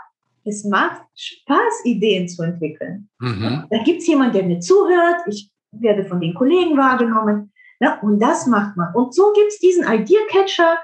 es 0.44 0.64
macht 0.66 1.04
Spaß, 1.16 1.86
Ideen 1.86 2.28
zu 2.28 2.42
entwickeln. 2.44 3.10
Mhm. 3.20 3.68
Da 3.70 3.84
gibt 3.84 4.00
es 4.00 4.08
jemanden, 4.08 4.34
der 4.34 4.44
mir 4.44 4.60
zuhört, 4.60 5.22
ich 5.28 5.52
werde 5.72 6.06
von 6.06 6.20
den 6.20 6.34
Kollegen 6.34 6.78
wahrgenommen. 6.78 7.54
Ja, 7.80 8.00
und 8.00 8.20
das 8.20 8.48
macht 8.48 8.76
man. 8.76 8.94
Und 8.96 9.14
so 9.14 9.32
gibt 9.34 9.50
es 9.50 9.60
diesen 9.60 9.84
Idea-Catcher, 9.84 10.78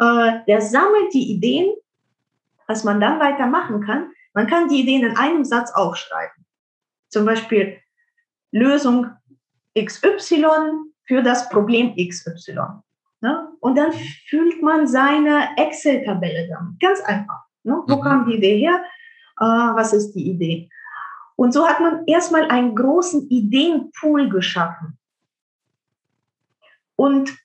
äh, 0.00 0.44
der 0.46 0.62
sammelt 0.62 1.12
die 1.12 1.30
Ideen, 1.30 1.72
was 2.66 2.84
man 2.84 3.00
dann 3.00 3.20
weitermachen 3.20 3.82
kann. 3.82 4.10
Man 4.32 4.46
kann 4.46 4.68
die 4.68 4.80
Ideen 4.80 5.04
in 5.04 5.16
einem 5.16 5.44
Satz 5.44 5.70
aufschreiben. 5.72 6.46
Zum 7.10 7.26
Beispiel 7.26 7.78
Lösung 8.50 9.10
XY 9.78 10.46
für 11.04 11.22
das 11.22 11.48
Problem 11.50 11.94
XY. 11.96 12.82
Ne? 13.20 13.48
Und 13.60 13.76
dann 13.76 13.92
fühlt 14.28 14.62
man 14.62 14.86
seine 14.86 15.48
Excel-Tabelle 15.56 16.48
damit. 16.48 16.80
Ganz 16.80 17.00
einfach. 17.00 17.44
Ne? 17.64 17.82
Wo 17.86 17.96
mhm. 17.96 18.00
kam 18.00 18.26
die 18.26 18.36
Idee 18.36 18.58
her? 18.58 18.82
Äh, 19.38 19.44
was 19.44 19.92
ist 19.92 20.12
die 20.12 20.30
Idee? 20.30 20.70
Und 21.36 21.52
so 21.52 21.66
hat 21.66 21.80
man 21.80 22.06
erstmal 22.06 22.48
einen 22.48 22.74
großen 22.74 23.28
Ideenpool 23.28 24.30
geschaffen. 24.30 24.98
Und 26.96 27.36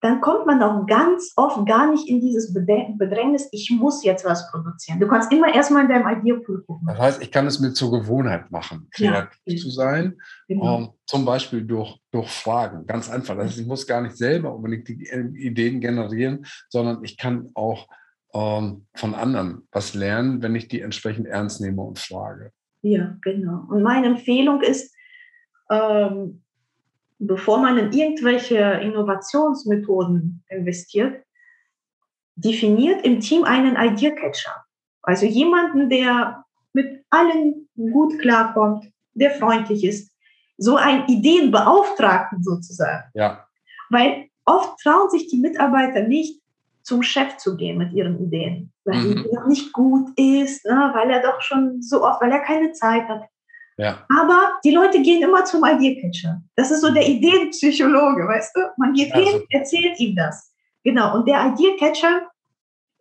dann 0.00 0.20
kommt 0.20 0.46
man 0.46 0.62
auch 0.62 0.86
ganz 0.86 1.32
oft 1.36 1.66
gar 1.66 1.90
nicht 1.90 2.08
in 2.08 2.20
dieses 2.20 2.54
Bedrängnis, 2.54 3.48
ich 3.50 3.70
muss 3.70 4.04
jetzt 4.04 4.24
was 4.24 4.48
produzieren. 4.50 5.00
Du 5.00 5.08
kannst 5.08 5.32
immer 5.32 5.52
erstmal 5.52 5.82
in 5.82 5.88
deinem 5.88 6.06
Ideapool 6.06 6.62
gucken. 6.64 6.86
Das 6.86 6.98
heißt, 6.98 7.22
ich 7.22 7.32
kann 7.32 7.46
es 7.46 7.58
mir 7.58 7.72
zur 7.72 7.90
Gewohnheit 7.90 8.50
machen, 8.50 8.88
kreativ 8.92 9.36
ja, 9.44 9.56
zu 9.56 9.70
sein, 9.70 10.16
genau. 10.46 10.76
um, 10.76 10.82
ähm, 10.84 10.90
zum 11.06 11.24
Beispiel 11.24 11.64
durch, 11.64 11.98
durch 12.12 12.30
Fragen. 12.30 12.86
Ganz 12.86 13.10
einfach. 13.10 13.36
Das 13.36 13.46
heißt, 13.46 13.58
ich 13.58 13.66
muss 13.66 13.86
gar 13.86 14.00
nicht 14.00 14.16
selber 14.16 14.54
unbedingt 14.54 14.86
die 14.86 15.08
Ideen 15.36 15.80
generieren, 15.80 16.46
sondern 16.68 17.02
ich 17.02 17.16
kann 17.16 17.50
auch 17.54 17.88
um, 18.30 18.42
ähm, 18.42 18.86
von 18.94 19.14
anderen 19.14 19.66
was 19.72 19.94
lernen, 19.94 20.42
wenn 20.42 20.54
ich 20.54 20.68
die 20.68 20.82
entsprechend 20.82 21.26
ernst 21.26 21.60
nehme 21.60 21.82
und 21.82 21.98
frage. 21.98 22.52
Ja, 22.82 23.16
genau. 23.22 23.64
Und 23.68 23.82
meine 23.82 24.06
Empfehlung 24.06 24.60
ist, 24.60 24.94
ähm, 25.70 26.42
bevor 27.18 27.58
man 27.58 27.78
in 27.78 27.92
irgendwelche 27.92 28.56
Innovationsmethoden 28.56 30.44
investiert, 30.48 31.24
definiert 32.36 33.04
im 33.04 33.20
Team 33.20 33.44
einen 33.44 33.76
Idea 33.76 34.10
Catcher. 34.12 34.64
Also 35.02 35.26
jemanden, 35.26 35.88
der 35.88 36.44
mit 36.72 37.04
allen 37.10 37.68
gut 37.74 38.18
klarkommt, 38.20 38.86
der 39.14 39.32
freundlich 39.32 39.84
ist. 39.84 40.12
So 40.56 40.76
ein 40.76 41.06
Ideenbeauftragten 41.06 42.42
sozusagen. 42.42 43.04
Ja. 43.14 43.46
Weil 43.90 44.28
oft 44.44 44.78
trauen 44.80 45.10
sich 45.10 45.28
die 45.28 45.38
Mitarbeiter 45.38 46.02
nicht, 46.02 46.40
zum 46.82 47.02
Chef 47.02 47.36
zu 47.36 47.56
gehen 47.56 47.76
mit 47.76 47.92
ihren 47.92 48.18
Ideen, 48.18 48.72
weil 48.84 48.96
mhm. 48.96 49.22
die 49.22 49.34
noch 49.34 49.46
nicht 49.46 49.74
gut 49.74 50.08
ist, 50.16 50.64
ne, 50.64 50.90
weil 50.94 51.10
er 51.10 51.20
doch 51.20 51.42
schon 51.42 51.82
so 51.82 52.02
oft, 52.02 52.22
weil 52.22 52.32
er 52.32 52.40
keine 52.40 52.72
Zeit 52.72 53.06
hat. 53.08 53.24
Ja. 53.78 54.04
Aber 54.08 54.58
die 54.64 54.72
Leute 54.72 55.00
gehen 55.00 55.22
immer 55.22 55.44
zum 55.44 55.64
Idea-Catcher. 55.64 56.42
Das 56.56 56.70
ist 56.70 56.80
so 56.80 56.92
der 56.92 57.08
Ideenpsychologe, 57.08 58.26
weißt 58.26 58.56
du? 58.56 58.60
Man 58.76 58.92
geht 58.92 59.10
ja, 59.10 59.18
hin, 59.18 59.42
erzählt 59.50 59.98
ihm 60.00 60.16
das. 60.16 60.52
Genau. 60.82 61.14
Und 61.14 61.28
der 61.28 61.46
Idea-Catcher 61.46 62.28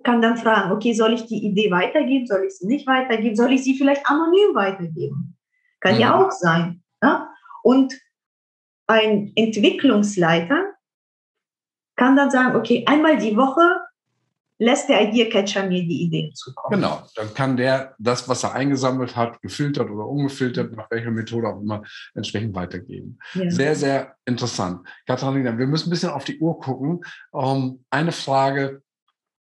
kann 0.04 0.22
dann 0.22 0.38
fragen, 0.38 0.72
okay, 0.72 0.94
soll 0.94 1.14
ich 1.14 1.26
die 1.26 1.44
Idee 1.44 1.72
weitergeben? 1.72 2.28
Soll 2.28 2.46
ich 2.46 2.58
sie 2.58 2.68
nicht 2.68 2.86
weitergeben? 2.86 3.36
Soll 3.36 3.52
ich 3.54 3.64
sie 3.64 3.76
vielleicht 3.76 4.06
anonym 4.06 4.54
weitergeben? 4.54 5.36
Kann 5.80 5.96
mhm. 5.96 6.02
ja 6.02 6.16
auch 6.16 6.32
sein. 6.32 6.84
Ja? 7.02 7.30
Und 7.64 8.00
ein 8.86 9.32
Entwicklungsleiter 9.36 10.74
kann 11.96 12.16
dann 12.16 12.30
sagen, 12.30 12.56
okay, 12.56 12.86
einmal 12.88 13.18
die 13.18 13.36
Woche 13.36 13.82
lässt 14.60 14.90
der 14.90 15.02
Idea-Catcher 15.08 15.68
mir 15.68 15.84
die 15.84 16.04
Ideen 16.04 16.34
zukommen. 16.34 16.82
Genau, 16.82 17.04
dann 17.16 17.34
kann 17.34 17.58
der 17.58 17.96
das, 18.00 18.28
was 18.28 18.44
er 18.44 18.54
eingesammelt 18.54 19.16
hat, 19.16 19.42
gefiltert 19.42 19.90
oder 19.90 20.08
ungefiltert, 20.08 20.76
nach 20.76 20.90
welcher 20.90 21.12
Methode 21.12 21.48
auch 21.48 21.62
immer, 21.62 21.84
entsprechend 22.16 22.56
weitergeben. 22.56 23.20
Ja. 23.34 23.52
Sehr, 23.52 23.76
sehr 23.76 24.16
interessant. 24.26 24.88
Katharina, 25.06 25.58
wir 25.58 25.68
müssen 25.68 25.88
ein 25.88 25.92
bisschen 25.92 26.10
auf 26.10 26.24
die 26.24 26.40
Uhr 26.40 26.60
gucken. 26.60 27.02
Ähm, 27.34 27.84
eine 27.90 28.12
Frage 28.12 28.82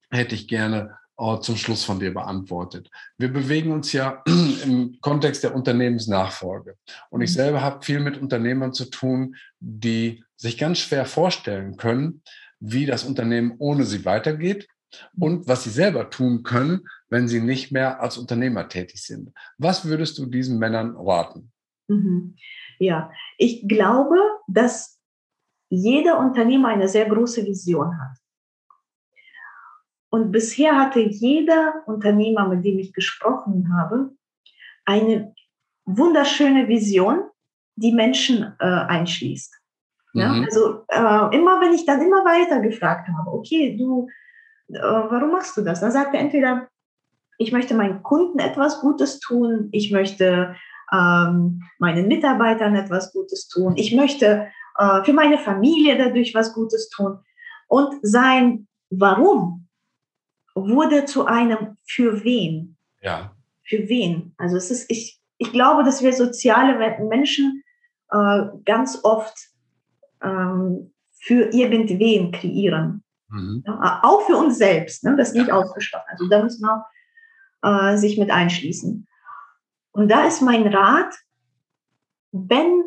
hätte 0.09 0.35
ich 0.35 0.47
gerne 0.47 0.97
äh, 1.17 1.39
zum 1.39 1.57
Schluss 1.57 1.83
von 1.83 1.99
dir 1.99 2.13
beantwortet. 2.13 2.89
Wir 3.17 3.31
bewegen 3.31 3.71
uns 3.71 3.93
ja 3.93 4.23
im 4.63 4.97
Kontext 5.01 5.43
der 5.43 5.53
Unternehmensnachfolge. 5.53 6.75
Und 7.11 7.21
ich 7.21 7.31
mhm. 7.31 7.35
selber 7.35 7.61
habe 7.61 7.85
viel 7.85 7.99
mit 7.99 8.19
Unternehmern 8.19 8.73
zu 8.73 8.85
tun, 8.85 9.35
die 9.59 10.23
sich 10.35 10.57
ganz 10.57 10.79
schwer 10.79 11.05
vorstellen 11.05 11.77
können, 11.77 12.23
wie 12.59 12.85
das 12.85 13.03
Unternehmen 13.03 13.55
ohne 13.59 13.83
sie 13.83 14.05
weitergeht 14.05 14.67
und 15.19 15.47
was 15.47 15.63
sie 15.63 15.69
selber 15.69 16.09
tun 16.09 16.43
können, 16.43 16.87
wenn 17.09 17.27
sie 17.27 17.41
nicht 17.41 17.71
mehr 17.71 18.01
als 18.01 18.17
Unternehmer 18.17 18.67
tätig 18.69 19.01
sind. 19.03 19.31
Was 19.57 19.85
würdest 19.85 20.17
du 20.17 20.25
diesen 20.25 20.59
Männern 20.59 20.95
raten? 20.95 21.51
Mhm. 21.87 22.35
Ja, 22.79 23.11
ich 23.37 23.67
glaube, 23.67 24.17
dass 24.47 24.99
jeder 25.69 26.19
Unternehmer 26.19 26.69
eine 26.69 26.87
sehr 26.87 27.07
große 27.07 27.45
Vision 27.45 27.99
hat. 27.99 28.17
Und 30.09 30.31
bisher 30.31 30.75
hatte 30.75 30.99
jeder 30.99 31.83
Unternehmer, 31.87 32.47
mit 32.47 32.63
dem 32.63 32.77
ich 32.77 32.93
gesprochen 32.93 33.73
habe, 33.75 34.11
eine 34.85 35.33
wunderschöne 35.85 36.67
Vision, 36.67 37.23
die 37.75 37.91
Menschen 37.91 38.53
äh, 38.59 38.65
einschließt. 38.65 39.59
Ja? 40.13 40.33
Mhm. 40.33 40.45
Also 40.45 40.85
äh, 40.87 41.35
immer, 41.35 41.59
wenn 41.61 41.73
ich 41.73 41.85
dann 41.85 42.01
immer 42.01 42.23
weiter 42.23 42.59
gefragt 42.59 43.07
habe, 43.07 43.31
okay, 43.31 43.75
du 43.75 44.07
äh, 44.75 44.81
warum 44.81 45.31
machst 45.31 45.57
du 45.57 45.61
das? 45.61 45.81
Dann 45.81 45.91
sagt 45.91 46.13
er 46.13 46.21
entweder, 46.21 46.67
ich 47.37 47.51
möchte 47.51 47.73
meinen 47.73 48.03
Kunden 48.03 48.39
etwas 48.39 48.81
Gutes 48.81 49.19
tun, 49.19 49.69
ich 49.71 49.91
möchte 49.91 50.55
ähm, 50.91 51.61
meinen 51.79 52.07
Mitarbeitern 52.07 52.75
etwas 52.75 53.11
Gutes 53.11 53.47
tun, 53.47 53.73
ich 53.75 53.95
möchte 53.95 54.47
äh, 54.77 55.03
für 55.03 55.13
meine 55.13 55.37
Familie 55.37 55.97
dadurch 55.97 56.33
was 56.35 56.53
Gutes 56.53 56.89
tun. 56.89 57.19
Und 57.67 57.95
sein 58.01 58.67
Warum 58.89 59.67
wurde 60.53 61.05
zu 61.05 61.25
einem 61.25 61.77
für 61.83 62.23
wen. 62.23 62.77
Ja. 63.01 63.35
Für 63.63 63.89
wen. 63.89 64.35
Also 64.37 64.57
es 64.57 64.69
ist, 64.69 64.89
ich, 64.91 65.19
ich 65.37 65.51
glaube, 65.51 65.83
dass 65.83 66.03
wir 66.03 66.13
soziale 66.13 66.77
Menschen 67.07 67.63
äh, 68.11 68.43
ganz 68.65 68.99
oft 69.03 69.35
ähm, 70.21 70.93
für 71.19 71.53
irgendwen 71.53 72.31
kreieren. 72.31 73.02
Mhm. 73.33 73.63
Ja, 73.65 74.01
auch 74.03 74.21
für 74.21 74.37
uns 74.37 74.57
selbst, 74.57 75.03
ne? 75.03 75.15
das 75.17 75.29
ist 75.29 75.35
nicht 75.35 75.47
ja. 75.47 75.55
ausgeschlossen. 75.55 76.05
Also 76.07 76.27
da 76.27 76.43
muss 76.43 76.59
man 76.59 76.81
äh, 77.63 77.97
sich 77.97 78.17
mit 78.17 78.31
einschließen. 78.31 79.07
Und 79.91 80.09
da 80.09 80.25
ist 80.25 80.41
mein 80.41 80.67
Rat, 80.67 81.13
wenn 82.31 82.83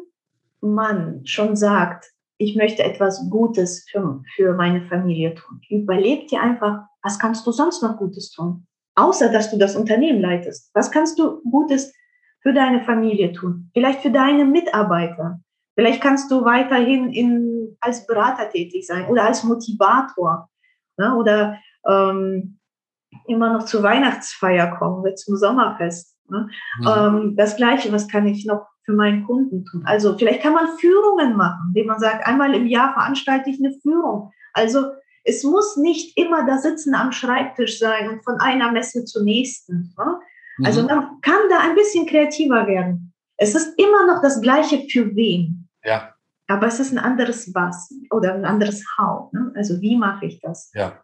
man 0.61 1.25
schon 1.27 1.57
sagt, 1.57 2.13
ich 2.39 2.57
möchte 2.57 2.83
etwas 2.83 3.29
Gutes 3.31 3.87
für, 3.91 4.23
für 4.35 4.55
meine 4.55 4.87
Familie 4.89 5.35
tun, 5.35 5.61
überleg 5.71 6.29
dir 6.29 6.43
einfach, 6.43 6.85
was 7.03 7.19
kannst 7.19 7.47
du 7.47 7.53
sonst 7.53 7.83
noch 7.83 7.97
Gutes 7.97 8.31
tun? 8.31 8.67
außer 8.97 9.31
dass 9.31 9.51
du 9.51 9.59
das 9.59 9.77
Unternehmen 9.77 10.21
leitest? 10.21 10.71
Was 10.75 10.91
kannst 10.91 11.19
du 11.19 11.41
Gutes 11.49 11.95
für 12.41 12.53
deine 12.53 12.83
Familie 12.83 13.33
tun? 13.33 13.71
Vielleicht 13.73 14.01
für 14.01 14.11
deine 14.11 14.45
Mitarbeiter? 14.45 15.41
Vielleicht 15.77 16.01
kannst 16.01 16.31
du 16.31 16.45
weiterhin 16.45 17.13
in, 17.13 17.77
als 17.81 18.07
Berater 18.07 18.49
tätig 18.49 18.87
sein 18.87 19.07
oder 19.07 19.25
als 19.25 19.45
Motivator 19.45 20.49
ne? 20.97 21.15
oder 21.15 21.59
ähm, 21.87 22.59
immer 23.27 23.53
noch 23.53 23.67
zur 23.67 23.83
Weihnachtsfeier 23.83 24.77
kommen 24.79 25.01
oder 25.01 25.15
zum 25.15 25.37
Sommerfest. 25.37 26.17
Ne? 26.29 26.49
Mhm. 26.81 26.87
Ähm, 26.89 27.37
das 27.37 27.57
Gleiche, 27.57 27.93
was 27.93 28.09
kann 28.09 28.27
ich 28.27 28.47
noch 28.47 28.67
für 28.85 28.93
meinen 28.93 29.27
Kunden 29.27 29.65
tun? 29.67 29.83
Also 29.85 30.17
vielleicht 30.17 30.43
kann 30.43 30.55
man 30.55 30.79
Führungen 30.79 31.37
machen, 31.37 31.69
indem 31.69 31.89
man 31.89 31.99
sagt, 31.99 32.27
einmal 32.27 32.55
im 32.55 32.67
Jahr 32.67 32.95
veranstalte 32.95 33.51
ich 33.51 33.59
eine 33.59 33.75
Führung. 33.83 34.33
Also 34.55 34.87
es 35.25 35.45
muss 35.45 35.77
nicht 35.77 36.17
immer 36.17 36.47
das 36.47 36.63
Sitzen 36.63 36.95
am 36.95 37.13
Schreibtisch 37.13 37.79
sein 37.79 38.09
und 38.09 38.25
von 38.25 38.41
einer 38.41 38.73
Messe 38.73 39.05
zur 39.05 39.25
nächsten. 39.25 39.95
Ne? 39.99 40.21
Also 40.65 40.83
mhm. 40.83 40.87
man 40.87 41.21
kann 41.21 41.41
da 41.51 41.59
ein 41.59 41.75
bisschen 41.75 42.07
kreativer 42.07 42.67
werden. 42.67 43.13
Es 43.37 43.55
ist 43.55 43.79
immer 43.79 44.07
noch 44.07 44.23
das 44.23 44.41
Gleiche 44.41 44.87
für 44.91 45.15
wen. 45.15 45.66
Ja. 45.87 46.15
Aber 46.49 46.67
es 46.67 46.79
ist 46.79 46.93
ein 46.93 46.99
anderes 46.99 47.55
Was 47.55 47.91
oder 48.11 48.35
ein 48.35 48.45
anderes 48.45 48.85
How. 48.99 49.33
Ne? 49.33 49.53
Also 49.55 49.81
wie 49.81 49.97
mache 49.97 50.27
ich 50.27 50.41
das? 50.41 50.71
Ja. 50.75 51.03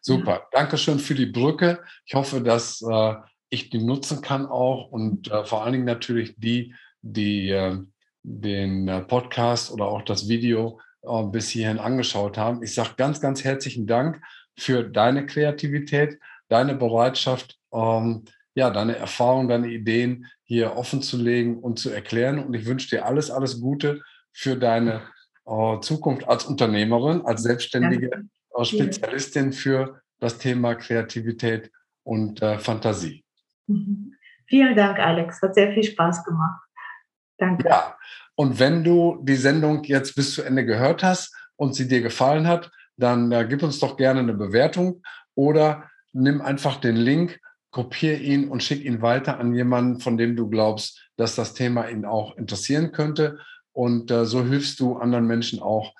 Super. 0.00 0.32
Ja. 0.32 0.42
Dankeschön 0.52 0.98
für 0.98 1.14
die 1.14 1.26
Brücke. 1.26 1.80
Ich 2.06 2.14
hoffe, 2.14 2.40
dass 2.40 2.82
äh, 2.82 3.14
ich 3.50 3.70
die 3.70 3.82
nutzen 3.82 4.22
kann 4.22 4.46
auch 4.46 4.90
und 4.90 5.30
äh, 5.30 5.44
vor 5.44 5.62
allen 5.62 5.72
Dingen 5.72 5.84
natürlich 5.84 6.34
die, 6.38 6.74
die 7.02 7.50
äh, 7.50 7.78
den 8.22 9.04
Podcast 9.08 9.72
oder 9.72 9.86
auch 9.86 10.02
das 10.02 10.28
Video 10.28 10.80
äh, 11.02 11.22
bis 11.24 11.48
hierhin 11.48 11.78
angeschaut 11.78 12.38
haben. 12.38 12.62
Ich 12.62 12.74
sage 12.74 12.90
ganz, 12.96 13.20
ganz 13.20 13.44
herzlichen 13.44 13.86
Dank 13.86 14.22
für 14.56 14.84
deine 14.84 15.26
Kreativität, 15.26 16.18
deine 16.48 16.74
Bereitschaft, 16.74 17.58
ähm, 17.72 18.24
ja, 18.54 18.70
deine 18.70 18.96
Erfahrungen, 18.96 19.48
deine 19.48 19.68
Ideen 19.68 20.26
hier 20.44 20.76
offen 20.76 21.02
zu 21.02 21.16
legen 21.16 21.58
und 21.58 21.78
zu 21.78 21.90
erklären. 21.90 22.38
Und 22.38 22.54
ich 22.54 22.66
wünsche 22.66 22.90
dir 22.90 23.06
alles, 23.06 23.30
alles 23.30 23.60
Gute 23.60 24.02
für 24.32 24.56
deine 24.56 25.02
äh, 25.46 25.80
Zukunft 25.80 26.26
als 26.28 26.44
Unternehmerin, 26.44 27.22
als 27.22 27.42
selbstständige 27.42 28.24
äh, 28.56 28.64
Spezialistin 28.64 29.52
für 29.52 30.00
das 30.20 30.38
Thema 30.38 30.74
Kreativität 30.74 31.70
und 32.04 32.42
äh, 32.42 32.58
Fantasie. 32.58 33.24
Mhm. 33.66 34.14
Vielen 34.46 34.76
Dank, 34.76 34.98
Alex. 34.98 35.40
Hat 35.40 35.54
sehr 35.54 35.72
viel 35.72 35.84
Spaß 35.84 36.24
gemacht. 36.24 36.60
Danke. 37.38 37.68
Ja, 37.68 37.96
und 38.34 38.58
wenn 38.58 38.84
du 38.84 39.18
die 39.22 39.36
Sendung 39.36 39.82
jetzt 39.84 40.14
bis 40.14 40.34
zu 40.34 40.42
Ende 40.42 40.64
gehört 40.64 41.02
hast 41.02 41.34
und 41.56 41.74
sie 41.74 41.88
dir 41.88 42.02
gefallen 42.02 42.46
hat, 42.46 42.70
dann 42.96 43.32
äh, 43.32 43.46
gib 43.48 43.62
uns 43.62 43.78
doch 43.78 43.96
gerne 43.96 44.20
eine 44.20 44.34
Bewertung 44.34 45.02
oder 45.34 45.90
nimm 46.12 46.40
einfach 46.40 46.76
den 46.76 46.96
Link, 46.96 47.40
kopiere 47.70 48.16
ihn 48.16 48.48
und 48.48 48.62
schick 48.62 48.84
ihn 48.84 49.02
weiter 49.02 49.38
an 49.38 49.54
jemanden, 49.54 50.00
von 50.00 50.18
dem 50.18 50.36
du 50.36 50.48
glaubst, 50.48 51.08
dass 51.16 51.34
das 51.34 51.54
Thema 51.54 51.88
ihn 51.88 52.04
auch 52.04 52.36
interessieren 52.36 52.92
könnte. 52.92 53.38
Und 53.72 54.10
äh, 54.10 54.24
so 54.26 54.44
hilfst 54.44 54.80
du 54.80 54.96
anderen 54.96 55.26
Menschen 55.26 55.60
auch 55.60 55.94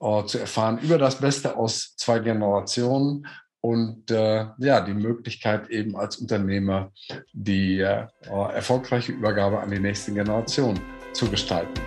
äh, 0.00 0.24
zu 0.24 0.38
erfahren 0.38 0.78
über 0.78 0.98
das 0.98 1.20
Beste 1.20 1.56
aus 1.56 1.96
zwei 1.96 2.20
Generationen 2.20 3.26
und 3.60 4.10
äh, 4.10 4.46
ja, 4.58 4.80
die 4.80 4.94
Möglichkeit 4.94 5.68
eben 5.70 5.96
als 5.96 6.16
Unternehmer 6.16 6.92
die 7.32 7.80
äh, 7.80 8.06
erfolgreiche 8.54 9.12
Übergabe 9.12 9.58
an 9.58 9.70
die 9.70 9.80
nächste 9.80 10.12
Generation 10.12 10.78
zu 11.12 11.28
gestalten. 11.28 11.80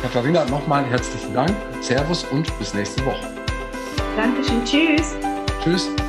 Katharina, 0.00 0.46
nochmal 0.46 0.84
herzlichen 0.86 1.34
Dank, 1.34 1.54
Servus 1.82 2.24
und 2.24 2.58
bis 2.58 2.72
nächste 2.72 3.04
Woche. 3.04 3.28
Dankeschön, 4.16 4.64
tschüss. 4.64 5.14
Tschüss. 5.62 5.99